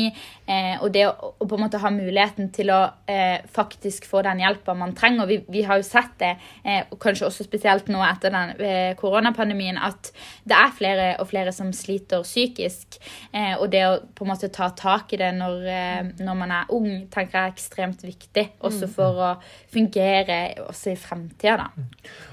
Eh, 0.49 0.81
og 0.81 0.89
det 0.97 1.05
å, 1.11 1.35
å 1.37 1.51
på 1.51 1.59
en 1.59 1.67
måte 1.67 1.83
ha 1.85 1.93
muligheten 1.93 2.49
til 2.57 2.73
å 2.73 2.83
faktisk 3.55 4.07
få 4.09 4.23
den 4.25 4.41
hjelpa 4.41 4.75
man 4.77 4.95
trenger. 4.97 5.29
Vi, 5.29 5.39
vi 5.53 5.63
har 5.69 5.79
jo 5.81 5.87
sett 5.87 6.17
det, 6.21 6.35
eh, 6.65 6.89
kanskje 7.01 7.29
også 7.29 7.45
spesielt 7.47 7.91
nå 7.93 8.01
etter 8.07 8.33
den 8.33 8.55
koronapandemien, 8.99 9.79
at 9.79 10.11
det 10.45 10.57
er 10.57 10.75
flere 10.77 11.09
og 11.23 11.29
flere 11.31 11.53
som 11.55 11.73
sliter 11.77 12.25
psykisk. 12.25 12.99
Eh, 13.33 13.55
og 13.59 13.69
det 13.73 13.85
å 13.89 13.99
på 14.15 14.27
en 14.27 14.33
måte 14.33 14.51
ta 14.55 14.71
tak 14.77 15.15
i 15.15 15.21
det 15.21 15.33
når, 15.37 15.67
eh, 15.71 16.11
når 16.25 16.41
man 16.41 16.55
er 16.55 16.73
ung, 16.75 16.89
tenker 17.13 17.39
jeg 17.39 17.45
er 17.45 17.55
ekstremt 17.55 18.05
viktig. 18.07 18.47
Også 18.65 18.89
for 18.91 19.23
å 19.25 19.31
fungere 19.73 20.41
også 20.69 20.95
i 20.95 20.99
fremtida, 21.01 21.57
da. 21.65 21.87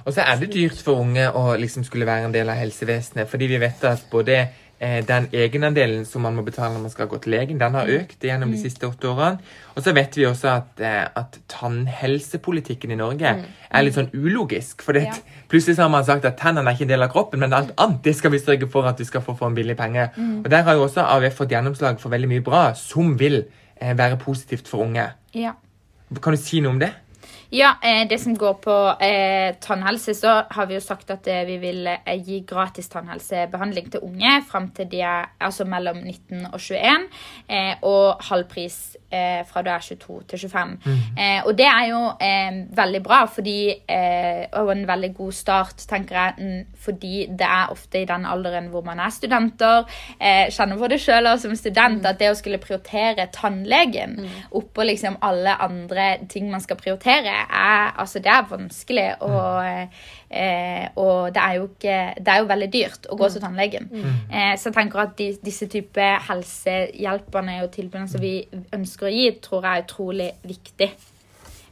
Og 0.06 0.14
så 0.14 0.26
er 0.26 0.42
det 0.42 0.52
dyrt 0.54 0.82
for 0.82 1.02
unge 1.04 1.28
å 1.30 1.56
liksom 1.60 1.86
skulle 1.88 2.10
være 2.10 2.30
en 2.30 2.36
del 2.36 2.50
av 2.50 2.60
helsevesenet, 2.60 3.30
fordi 3.30 3.50
vi 3.52 3.62
vet 3.62 3.84
at 3.88 4.08
både 4.12 4.42
den 4.82 5.28
egenandelen 5.38 6.06
som 6.10 6.24
man 6.26 6.34
må 6.34 6.42
betale 6.42 6.74
når 6.74 6.82
man 6.88 6.90
skal 6.94 7.06
gå 7.08 7.20
til 7.22 7.36
legen, 7.36 7.60
den 7.62 7.76
har 7.78 7.86
økt 7.86 8.24
gjennom 8.26 8.50
de 8.50 8.58
siste 8.58 8.88
åtte 8.88 9.06
årene. 9.12 9.38
Og 9.76 9.84
så 9.86 9.94
vet 9.94 10.16
vi 10.18 10.26
også 10.26 10.48
at, 10.56 10.82
eh, 10.82 11.06
at 11.16 11.38
tannhelsepolitikken 11.48 12.92
i 12.92 12.98
Norge 12.98 13.34
er 13.72 13.84
litt 13.86 13.94
sånn 13.96 14.10
ulogisk. 14.14 14.82
For 14.82 14.94
Ja. 14.94 15.14
plutselig 15.50 15.76
så 15.76 15.84
har 15.84 15.90
man 15.90 16.04
sagt 16.04 16.26
at 16.26 16.38
tennene 16.38 16.68
er 16.68 16.74
ikke 16.74 16.82
en 16.82 16.88
del 16.88 17.04
av 17.04 17.10
kroppen, 17.12 17.40
men 17.40 17.54
alt 17.54 17.72
annet 17.78 18.02
det 18.02 18.16
skal 18.16 18.32
vi 18.32 18.40
sørge 18.40 18.70
for 18.70 18.86
at 18.88 18.98
du 18.98 19.04
skal 19.06 19.22
få 19.22 19.38
for 19.38 19.48
en 19.48 19.56
billig 19.56 19.78
penge. 19.78 20.10
Og 20.18 20.50
der 20.50 20.64
har 20.64 20.74
jo 20.74 20.88
også 20.88 21.02
AUF 21.06 21.36
fått 21.36 21.50
gjennomslag 21.52 22.00
for 22.00 22.10
veldig 22.10 22.28
mye 22.30 22.42
bra 22.44 22.74
som 22.74 23.18
vil 23.18 23.46
eh, 23.80 23.94
være 23.94 24.18
positivt 24.18 24.68
for 24.68 24.84
unge. 24.84 25.12
Ja. 25.34 25.54
Kan 26.22 26.34
du 26.34 26.38
si 26.38 26.60
noe 26.60 26.72
om 26.72 26.80
det? 26.80 26.92
Ja, 27.52 27.74
eh, 27.84 28.08
det 28.08 28.22
som 28.22 28.36
går 28.38 28.54
på 28.64 28.76
eh, 29.04 29.56
tannhelse, 29.60 30.14
så 30.16 30.44
har 30.50 30.68
vi 30.70 30.78
jo 30.78 30.84
sagt 30.84 31.10
at 31.12 31.28
eh, 31.28 31.44
vi 31.46 31.58
vil 31.60 31.88
eh, 31.88 32.14
gi 32.24 32.40
gratis 32.48 32.88
tannhelsebehandling 32.94 33.90
til 33.92 34.06
unge 34.08 34.38
fram 34.48 34.70
til 34.72 34.88
de 34.92 35.02
er 35.04 35.34
altså 35.40 35.66
mellom 35.68 35.98
19 36.00 36.46
og 36.54 36.60
21, 36.60 37.10
eh, 37.52 37.74
og 37.84 38.24
halvpris 38.30 38.78
eh, 39.12 39.42
fra 39.50 39.66
du 39.66 39.70
er 39.74 39.84
22 39.84 40.22
til 40.32 40.40
25. 40.46 40.78
Eh, 41.18 41.42
og 41.44 41.58
det 41.60 41.68
er 41.68 41.90
jo 41.90 42.00
eh, 42.24 42.62
veldig 42.78 43.04
bra, 43.04 43.26
fordi, 43.28 43.58
og 44.56 44.72
en 44.72 44.88
veldig 44.88 45.12
god 45.18 45.36
start, 45.36 45.84
tenker 45.90 46.16
jeg, 46.16 46.34
mm, 46.38 46.80
fordi 46.86 47.26
det 47.28 47.48
er 47.48 47.76
ofte 47.76 48.00
i 48.02 48.08
den 48.08 48.26
alderen 48.26 48.72
hvor 48.72 48.86
man 48.88 49.00
er 49.04 49.12
studenter, 49.12 49.84
eh, 50.20 50.48
kjenner 50.48 50.80
på 50.80 50.88
det 50.88 51.02
sjøl 51.04 51.28
som 51.40 51.56
student, 51.60 52.06
at 52.08 52.20
det 52.20 52.32
å 52.32 52.40
skulle 52.40 52.62
prioritere 52.64 53.28
tannlegen 53.36 54.18
oppå 54.56 54.88
liksom 54.88 55.20
alle 55.22 55.58
andre 55.60 56.08
ting 56.32 56.48
man 56.52 56.64
skal 56.64 56.80
prioritere, 56.80 57.11
er, 57.20 57.92
altså 58.00 58.20
det 58.20 58.32
er 58.32 58.48
vanskelig. 58.50 59.08
Og, 59.28 59.90
eh, 60.30 60.88
og 60.96 61.34
det, 61.36 61.42
er 61.42 61.58
jo 61.58 61.68
ikke, 61.70 61.98
det 62.18 62.34
er 62.34 62.42
jo 62.42 62.50
veldig 62.52 62.70
dyrt 62.74 63.10
å 63.10 63.18
gå 63.20 63.30
til 63.30 63.44
tannlegen. 63.44 63.90
Eh, 64.30 64.54
så 64.58 64.70
jeg 64.70 64.78
tenker 64.78 65.04
at 65.04 65.18
de, 65.20 65.30
disse 65.46 65.68
type 65.72 66.10
helsehjelperne 66.30 67.62
og 67.66 67.72
tilbudene 67.76 68.12
som 68.12 68.24
vi 68.24 68.36
ønsker 68.74 69.10
å 69.10 69.14
gi, 69.16 69.28
tror 69.44 69.68
jeg 69.68 69.72
er 69.72 69.88
utrolig 69.88 70.32
viktig. 70.48 70.92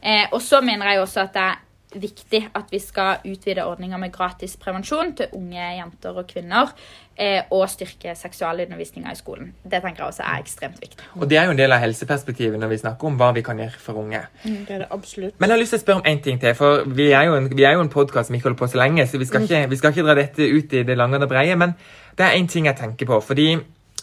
Eh, 0.00 0.26
og 0.30 0.40
så 0.42 0.62
mener 0.64 0.92
jeg 0.92 1.02
også 1.02 1.26
at 1.26 1.34
det 1.36 1.48
er 1.48 1.58
viktig 1.94 2.42
at 2.54 2.70
vi 2.70 2.78
skal 2.78 3.24
utvide 3.26 3.64
ordninga 3.66 3.98
med 3.98 4.12
gratis 4.12 4.56
prevensjon 4.60 5.14
til 5.18 5.32
unge 5.36 5.70
jenter 5.76 6.16
og 6.16 6.26
kvinner. 6.30 6.74
Eh, 7.20 7.42
og 7.52 7.66
styrke 7.68 8.14
seksualundervisninga 8.16 9.10
i 9.12 9.18
skolen. 9.18 9.50
Det 9.62 9.82
tenker 9.82 10.04
jeg 10.04 10.06
også 10.06 10.22
er 10.24 10.38
ekstremt 10.40 10.78
viktig. 10.80 11.04
Og 11.18 11.28
det 11.28 11.36
er 11.36 11.44
jo 11.44 11.52
en 11.52 11.58
del 11.58 11.74
av 11.76 11.82
helseperspektivet 11.82 12.56
når 12.62 12.70
vi 12.70 12.78
snakker 12.80 13.10
om 13.10 13.18
hva 13.20 13.28
vi 13.36 13.42
kan 13.44 13.60
gjøre 13.60 13.82
for 13.82 14.00
unge. 14.00 14.22
Det 14.44 14.76
er 14.76 14.84
det 14.84 14.88
absolutt. 14.90 15.34
Men 15.36 15.50
jeg 15.50 15.56
har 15.56 15.60
lyst 15.60 15.74
til 15.76 15.80
å 15.82 15.82
spørre 15.82 16.00
om 16.00 16.08
en 16.08 16.22
ting 16.24 16.40
til, 16.40 16.54
for 16.56 16.86
vi 16.86 17.10
er 17.10 17.26
jo 17.28 17.34
en, 17.36 17.50
vi 17.52 17.66
er 17.68 17.76
jo 17.76 17.82
en 17.84 17.92
podkast 17.92 18.30
som 18.30 18.38
ikke 18.38 18.48
holder 18.48 18.60
på 18.62 18.70
så 18.72 18.80
lenge, 18.80 19.04
så 19.06 19.20
vi 19.20 19.28
skal, 19.28 19.44
ikke, 19.44 19.66
vi 19.68 19.80
skal 19.82 19.92
ikke 19.92 20.06
dra 20.06 20.16
dette 20.16 20.48
ut 20.48 20.72
i 20.72 20.82
det 20.88 20.96
lange 20.96 21.18
og 21.18 21.26
det 21.26 21.28
breie. 21.34 21.58
Men 21.60 21.76
det 22.16 22.24
er 22.24 22.38
én 22.38 22.48
ting 22.48 22.70
jeg 22.70 22.78
tenker 22.80 23.10
på. 23.10 23.20
fordi 23.20 23.50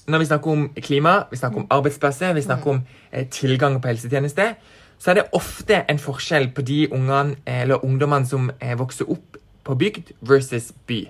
når 0.08 0.20
vi 0.20 0.26
snakker 0.26 0.52
om 0.52 0.68
klima, 0.84 1.14
vi 1.32 1.38
snakker 1.38 1.64
om 1.64 1.68
arbeidsplasser, 1.70 2.34
vi 2.34 2.42
snakker 2.42 2.72
om 2.72 2.82
eh, 3.12 3.28
tilgang 3.28 3.82
på 3.82 3.88
helsetjenester, 3.92 4.54
så 5.00 5.12
er 5.12 5.20
det 5.20 5.26
ofte 5.36 5.82
en 5.90 6.00
forskjell 6.00 6.50
på 6.56 6.64
de 6.66 6.86
ungene, 6.92 7.36
eh, 7.46 7.62
eller 7.62 7.84
ungdommene 7.86 8.28
som 8.28 8.52
eh, 8.60 8.78
vokser 8.80 9.10
opp 9.12 9.38
på 9.68 9.76
bygd 9.76 10.14
versus 10.22 10.72
by. 10.88 11.02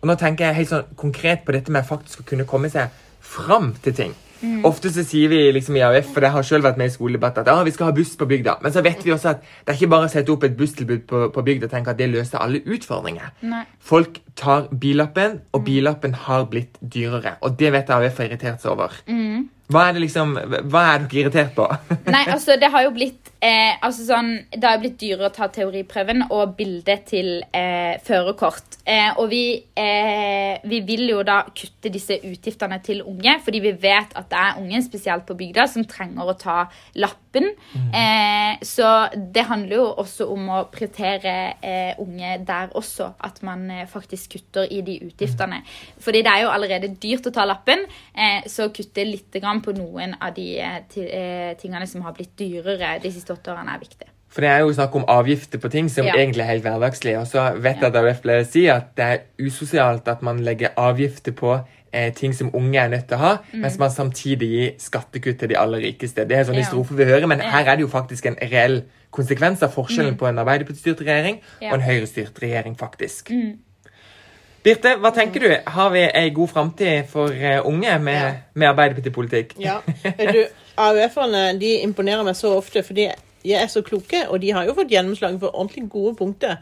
Og 0.00 0.08
nå 0.10 0.16
tenker 0.18 0.48
jeg 0.48 0.58
helt 0.58 0.72
sånn 0.72 0.90
konkret 0.98 1.44
på 1.46 1.54
dette 1.54 1.72
med 1.72 1.86
faktisk 1.86 2.24
å 2.24 2.26
kunne 2.26 2.48
komme 2.48 2.72
seg 2.72 2.90
fram 3.20 3.74
til 3.84 3.94
ting. 3.94 4.14
Ofte 4.64 4.90
så 4.92 5.04
sier 5.06 5.30
vi 5.32 5.40
liksom 5.52 5.76
i 5.76 5.84
AUF, 5.84 6.12
for 6.14 6.24
jeg 6.24 6.34
har 6.34 6.46
selv 6.46 6.66
vært 6.68 6.80
med 6.80 6.90
i 6.90 6.94
skoledebatt, 6.94 7.40
at 7.42 7.50
ah, 7.52 7.62
vi 7.66 7.74
skal 7.74 7.90
ha 7.90 7.96
buss 7.96 8.14
på 8.16 8.28
bygda. 8.30 8.56
Men 8.64 8.74
så 8.74 8.82
vet 8.84 9.04
vi 9.04 9.12
også 9.14 9.34
at 9.34 9.44
det 9.44 9.74
er 9.74 9.78
ikke 9.78 9.92
bare 9.92 10.08
å 10.08 10.12
sette 10.12 10.32
opp 10.32 10.46
et 10.48 10.56
busstilbud 10.58 11.06
på, 11.10 11.22
på 11.34 11.44
bygda 11.46 11.68
og 11.68 11.74
tenke 11.74 11.92
at 11.92 12.00
det 12.00 12.10
løser 12.12 12.40
alle 12.40 12.62
utfordringer. 12.64 13.32
Nei. 13.44 13.62
Folk 13.92 14.22
tar 14.40 14.68
billappen, 14.82 15.40
og 15.52 15.64
billappen 15.68 16.16
har 16.26 16.48
blitt 16.52 16.80
dyrere. 16.80 17.36
Og 17.44 17.58
det 17.60 17.72
vet 17.74 17.90
jeg 17.90 18.10
AUF 18.10 18.22
har 18.22 18.30
irritert 18.30 18.64
seg 18.64 18.74
over. 18.74 19.00
Hva 19.70 19.86
er 19.88 19.96
det 19.96 20.04
liksom, 20.06 20.34
hva 20.70 20.84
er 20.94 21.04
dere 21.04 21.24
irritert 21.24 21.52
på? 21.56 21.66
Nei, 22.14 22.24
altså 22.26 22.56
det 22.60 22.70
har 22.72 22.86
jo 22.86 22.94
blitt 22.94 23.30
eh, 23.40 23.76
altså 23.80 24.06
sånn, 24.08 24.30
Det 24.52 24.66
har 24.66 24.76
jo 24.76 24.82
blitt 24.84 24.98
dyrere 25.00 25.30
å 25.30 25.34
ta 25.34 25.48
teoriprøven 25.52 26.26
og 26.28 26.54
bilde 26.58 26.96
til 27.08 27.30
eh, 27.56 27.96
førerkort. 28.04 28.80
Eh, 28.84 29.10
og 29.16 29.30
vi, 29.30 29.44
eh, 29.78 30.60
vi 30.66 30.80
vil 30.86 31.06
jo 31.12 31.22
da 31.26 31.42
kutte 31.48 31.92
disse 31.92 32.18
utgiftene 32.26 32.80
til 32.84 33.02
unge, 33.06 33.36
fordi 33.44 33.62
vi 33.64 33.74
vet 33.80 34.14
at 34.18 34.30
det 34.32 34.40
er 34.40 34.60
unge, 34.62 34.82
spesielt 34.86 35.26
på 35.28 35.36
bygda, 35.38 35.66
som 35.70 35.86
trenger 35.88 36.32
å 36.32 36.36
ta 36.38 36.58
lappen. 37.00 37.50
Eh, 37.94 38.58
så 38.66 38.90
det 39.14 39.46
handler 39.46 39.76
jo 39.76 39.86
også 40.02 40.26
om 40.34 40.48
å 40.50 40.64
prioritere 40.72 41.36
eh, 41.62 42.00
unge 42.02 42.36
der 42.46 42.74
også. 42.78 43.12
At 43.20 43.40
man 43.46 43.68
faktisk 43.90 44.34
kutter 44.34 44.66
i 44.70 44.82
de 44.86 44.98
utgiftene. 45.06 45.62
Fordi 46.02 46.24
det 46.26 46.32
er 46.32 46.44
jo 46.44 46.52
allerede 46.52 46.92
dyrt 47.00 47.28
å 47.30 47.34
ta 47.34 47.46
lappen, 47.48 47.86
eh, 48.14 48.48
så 48.50 48.68
kutte 48.74 49.06
litt 49.06 49.38
grann 49.40 49.59
på 49.62 49.72
noen 49.76 50.14
av 50.20 50.34
de 50.34 50.58
eh, 50.60 50.80
eh, 50.96 51.54
tingene 51.60 51.86
som 51.86 52.02
har 52.02 52.12
blitt 52.16 52.36
dyrere 52.36 53.00
de 53.02 53.10
siste 53.12 53.32
åtte 53.32 53.52
årene, 53.52 53.74
er 53.74 53.78
viktig. 53.80 54.08
For 54.30 54.40
det 54.42 54.50
er 54.50 54.60
jo 54.62 54.70
snakk 54.72 54.94
om 54.94 55.04
avgifter 55.10 55.58
på 55.58 55.68
ting 55.72 55.88
som 55.90 56.06
Ja. 56.06 56.12
egentlig 56.14 56.42
er 56.44 56.52
helt 56.52 56.62
hverdagslige. 56.62 57.18
Og 57.18 57.26
så 57.26 57.48
vet 57.58 57.80
jeg 57.80 57.84
at 57.90 57.96
AUF 57.96 58.20
pleier 58.22 58.44
å 58.44 58.46
si 58.46 58.68
at 58.70 58.94
det 58.94 59.04
er 59.04 59.18
usosialt 59.44 60.06
at 60.08 60.22
man 60.22 60.38
legger 60.46 60.70
avgifter 60.78 61.32
på 61.32 61.64
eh, 61.92 62.12
ting 62.14 62.32
som 62.32 62.52
unge 62.54 62.78
er 62.78 62.88
nødt 62.88 63.08
til 63.08 63.16
å 63.16 63.20
ha, 63.20 63.32
mens 63.52 63.76
man 63.78 63.90
samtidig 63.90 64.48
gir 64.52 64.74
skattekutt 64.78 65.40
til 65.40 65.48
de 65.48 65.56
aller 65.58 65.80
rikeste. 65.82 66.22
Det 66.28 66.36
er 66.38 66.44
sånne 66.44 66.62
sånn 66.62 66.62
Ja. 66.62 66.68
strofer 66.70 66.94
vi 66.94 67.04
hører, 67.04 67.26
men 67.26 67.40
Ja. 67.40 67.50
her 67.50 67.72
er 67.72 67.76
det 67.76 67.80
jo 67.82 67.88
faktisk 67.88 68.26
en 68.26 68.36
reell 68.40 68.84
konsekvens 69.10 69.60
av 69.64 69.74
forskjellen 69.74 70.16
på 70.16 70.28
en 70.28 70.36
Arbeiderparti-styrt 70.38 71.00
regjering 71.02 71.40
Ja. 71.60 71.72
og 71.72 71.80
en 71.80 71.86
Høyre-styrt 71.88 72.38
regjering, 72.40 72.76
faktisk. 72.76 73.32
Birte, 74.64 74.92
hva 75.00 75.10
tenker 75.16 75.40
du? 75.40 75.48
Har 75.72 75.90
vi 75.94 76.02
ei 76.04 76.28
god 76.36 76.50
framtid 76.52 77.06
for 77.08 77.32
eh, 77.32 77.60
unge 77.66 77.94
med, 77.98 78.20
Ja. 78.20 78.30
med 78.54 78.68
Arbeiderpartipolitikk? 78.74 79.54
Ja. 79.58 79.78
Du, 80.04 80.42
AUF-erne 80.76 81.58
de 81.60 81.78
imponerer 81.86 82.22
meg 82.26 82.36
så 82.36 82.52
ofte, 82.58 82.82
fordi 82.84 83.08
de 83.40 83.54
er 83.56 83.70
så 83.72 83.80
kloke, 83.80 84.18
og 84.28 84.42
de 84.42 84.50
har 84.52 84.66
jo 84.68 84.74
fått 84.76 84.90
gjennomslag 84.92 85.38
for 85.40 85.54
ordentlig 85.56 85.86
gode 85.88 86.12
punkter 86.18 86.58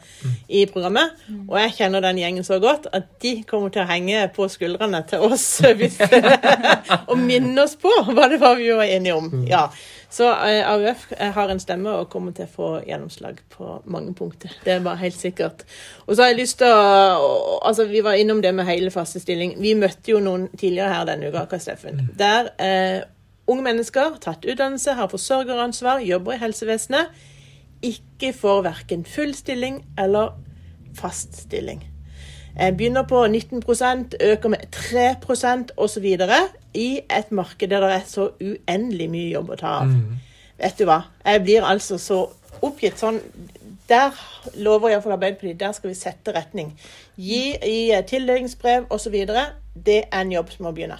i 0.48 0.60
programmet. 0.70 1.10
Og 1.48 1.56
jeg 1.58 1.72
kjenner 1.80 2.04
den 2.06 2.20
gjengen 2.22 2.46
så 2.46 2.60
godt 2.62 2.86
at 2.94 3.08
de 3.22 3.32
kommer 3.50 3.72
til 3.74 3.82
å 3.82 3.88
henge 3.90 4.20
på 4.36 4.46
skuldrene 4.48 5.00
til 5.10 5.18
oss 5.26 5.48
hvis, 5.80 5.98
og 7.10 7.16
minne 7.18 7.64
oss 7.66 7.74
på 7.82 7.90
hva 8.12 8.28
det 8.30 8.38
var 8.38 8.54
vi 8.62 8.70
var 8.78 8.86
enige 8.86 9.16
om. 9.18 9.32
Ja. 9.50 9.64
Så 10.10 10.24
eh, 10.30 10.62
AUF 10.64 11.10
har 11.36 11.50
en 11.52 11.60
stemme 11.60 11.92
og 12.00 12.08
kommer 12.08 12.32
til 12.32 12.46
å 12.46 12.52
få 12.52 12.68
gjennomslag 12.88 13.42
på 13.52 13.74
mange 13.92 14.14
punkter. 14.16 14.54
Det 14.64 14.72
er 14.72 14.84
bare 14.84 15.02
helt 15.02 15.18
sikkert. 15.18 15.66
Og 16.06 16.14
så 16.14 16.22
har 16.22 16.32
jeg 16.32 16.38
lyst 16.40 16.58
til 16.62 16.72
å 16.72 17.58
altså 17.68 17.84
Vi 17.90 18.00
var 18.04 18.16
innom 18.16 18.40
det 18.42 18.54
med 18.56 18.64
hele 18.68 18.90
faste 18.90 19.20
stilling. 19.20 19.56
Vi 19.60 19.74
møtte 19.76 20.14
jo 20.14 20.22
noen 20.24 20.48
tidligere 20.56 20.94
her 20.94 21.04
denne 21.10 21.28
uka, 21.28 21.60
Steffen, 21.60 22.06
der 22.16 22.48
eh, 22.62 23.02
unge 23.48 23.64
mennesker, 23.64 24.16
tatt 24.20 24.44
utdannelse, 24.48 24.96
har 24.96 25.12
forsørgeransvar, 25.12 26.00
jobber 26.04 26.36
i 26.36 26.40
helsevesenet, 26.40 27.12
ikke 27.84 28.32
får 28.36 28.64
verken 28.66 29.04
full 29.06 29.34
stilling 29.36 29.82
eller 29.98 30.34
fast 30.98 31.36
stilling. 31.44 31.84
Eh, 32.58 32.72
Begynner 32.76 33.04
på 33.08 33.26
19% 33.26 34.16
øker 34.20 34.48
med 34.48 34.64
3% 34.72 35.76
osv. 35.76 36.08
i 36.74 37.00
et 37.00 37.30
marked 37.32 37.70
der 37.70 37.84
det 37.84 37.92
er 37.94 38.08
så 38.08 38.30
uendelig 38.40 39.08
mye 39.10 39.30
jobb 39.32 39.54
å 39.54 39.60
ta 39.60 39.74
av. 39.82 39.94
vet 40.58 40.78
du 40.78 40.84
hva, 40.88 41.02
jeg 41.24 41.42
blir 41.44 41.66
altså 41.66 41.98
så 42.02 42.24
oppgitt. 42.62 42.98
Sånn, 42.98 43.20
der 43.88 44.16
lover 44.58 44.92
iallfall 44.92 45.14
Arbeiderpartiet, 45.16 45.60
der 45.60 45.72
skal 45.72 45.92
vi 45.92 45.98
sette 45.98 46.34
retning. 46.34 46.72
Gi 47.16 47.54
i 47.56 47.78
tildelingsbrev 48.08 48.88
osv. 48.90 49.16
Det 49.74 50.02
er 50.04 50.20
en 50.20 50.32
jobb 50.32 50.50
som 50.52 50.68
må 50.68 50.74
begynne. 50.76 50.98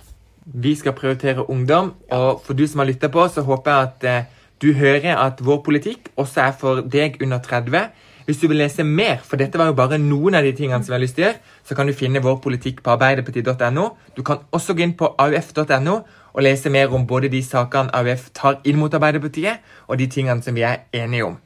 Vi 0.48 0.72
skal 0.78 0.94
prioritere 0.96 1.44
ungdom, 1.50 1.92
og 2.10 2.40
for 2.44 2.56
du 2.56 2.64
som 2.66 2.80
har 2.80 2.88
lytta 2.88 3.10
på, 3.12 3.26
så 3.28 3.44
håper 3.44 3.70
jeg 3.70 3.88
at 3.88 4.06
eh, 4.08 4.28
du 4.62 4.72
hører 4.72 5.18
at 5.18 5.42
vår 5.44 5.60
politikk 5.66 6.08
også 6.16 6.46
er 6.46 6.54
for 6.56 6.80
deg 6.80 7.18
under 7.22 7.42
30. 7.44 7.90
Hvis 8.28 8.42
du 8.42 8.50
vil 8.50 8.58
lese 8.60 8.84
mer, 8.84 9.22
for 9.24 9.40
dette 9.40 9.56
var 9.56 9.70
jo 9.70 9.76
bare 9.78 9.96
noen 9.96 10.34
av 10.36 10.44
de 10.44 10.50
tingene 10.52 10.84
som 10.84 10.92
vi 10.92 10.96
har 10.98 11.00
lyst 11.00 11.14
til 11.16 11.24
å 11.24 11.26
gjøre, 11.30 11.38
så 11.64 11.76
kan 11.78 11.88
du 11.88 11.94
finne 11.96 12.20
vår 12.20 12.34
politikk 12.44 12.82
på 12.84 12.92
arbeiderpartiet.no. 12.92 13.86
Du 14.12 14.20
kan 14.20 14.42
også 14.52 14.76
gå 14.76 14.84
inn 14.84 14.92
på 15.00 15.14
auf.no 15.16 15.94
og 16.34 16.44
lese 16.44 16.68
mer 16.68 16.92
om 16.92 17.06
både 17.08 17.30
de 17.32 17.40
sakene 17.42 17.88
AUF 17.96 18.28
tar 18.36 18.58
inn 18.68 18.76
mot 18.76 18.92
Arbeiderpartiet, 18.92 19.64
og 19.88 19.96
de 19.96 20.10
tingene 20.12 20.44
som 20.44 20.54
vi 20.54 20.66
er 20.68 20.84
enige 20.92 21.24
om. 21.24 21.38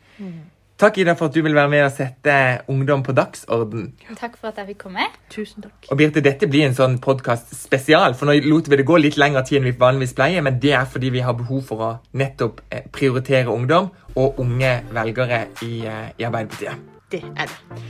Takk, 0.82 0.96
Ida, 0.98 1.12
for 1.14 1.30
at 1.30 1.34
du 1.36 1.44
vil 1.46 1.54
være 1.54 1.70
med 1.70 1.84
og 1.84 1.92
sette 1.94 2.32
ungdom 2.72 3.04
på 3.06 3.12
dagsorden. 3.14 3.84
Takk 4.18 4.32
for 4.34 4.48
at 4.50 4.56
jeg 4.58 4.72
fikk 4.72 4.80
komme. 4.88 5.04
Tusen 5.30 5.62
takk. 5.62 5.86
Og 5.94 5.98
Birte, 6.00 6.18
dette 6.26 6.48
blir 6.50 6.66
en 6.66 6.74
sånn 6.74 6.96
podkast 7.04 7.52
spesial, 7.54 8.16
for 8.18 8.26
nå 8.26 8.34
lot 8.50 8.66
vi 8.66 8.80
det 8.80 8.86
gå 8.88 8.96
litt 8.98 9.14
lengre 9.20 9.44
tid 9.46 9.60
enn 9.60 9.68
vi 9.68 9.76
vanligvis 9.78 10.16
pleier, 10.18 10.42
men 10.42 10.58
det 10.64 10.72
er 10.74 10.88
fordi 10.90 11.12
vi 11.14 11.22
har 11.22 11.38
behov 11.38 11.62
for 11.68 11.84
å 11.86 11.90
nettopp 12.18 12.64
eh, 12.66 12.82
prioritere 12.90 13.54
ungdom 13.54 13.92
og 14.18 14.42
unge 14.42 14.72
velgere 14.90 15.44
i, 15.62 15.86
eh, 15.86 16.08
i 16.18 16.26
Arbeiderpartiet. 16.26 16.74
Det 17.14 17.22
er 17.30 17.46
det. 17.46 17.86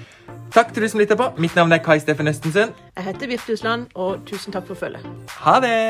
Takk 0.52 0.76
til 0.76 0.84
du 0.84 0.88
som 0.92 1.00
lytter 1.00 1.16
på. 1.16 1.32
Mitt 1.40 1.56
navn 1.56 1.72
er 1.72 1.80
Kai 1.80 1.96
Steffen 1.96 2.28
Østensund. 2.28 2.76
Jeg 2.92 3.08
heter 3.08 3.32
Virtusland, 3.32 3.88
og 3.94 4.20
tusen 4.28 4.52
takk 4.52 4.68
for 4.68 4.76
følget. 4.84 5.08
Ha 5.40 5.56
det! 5.64 5.80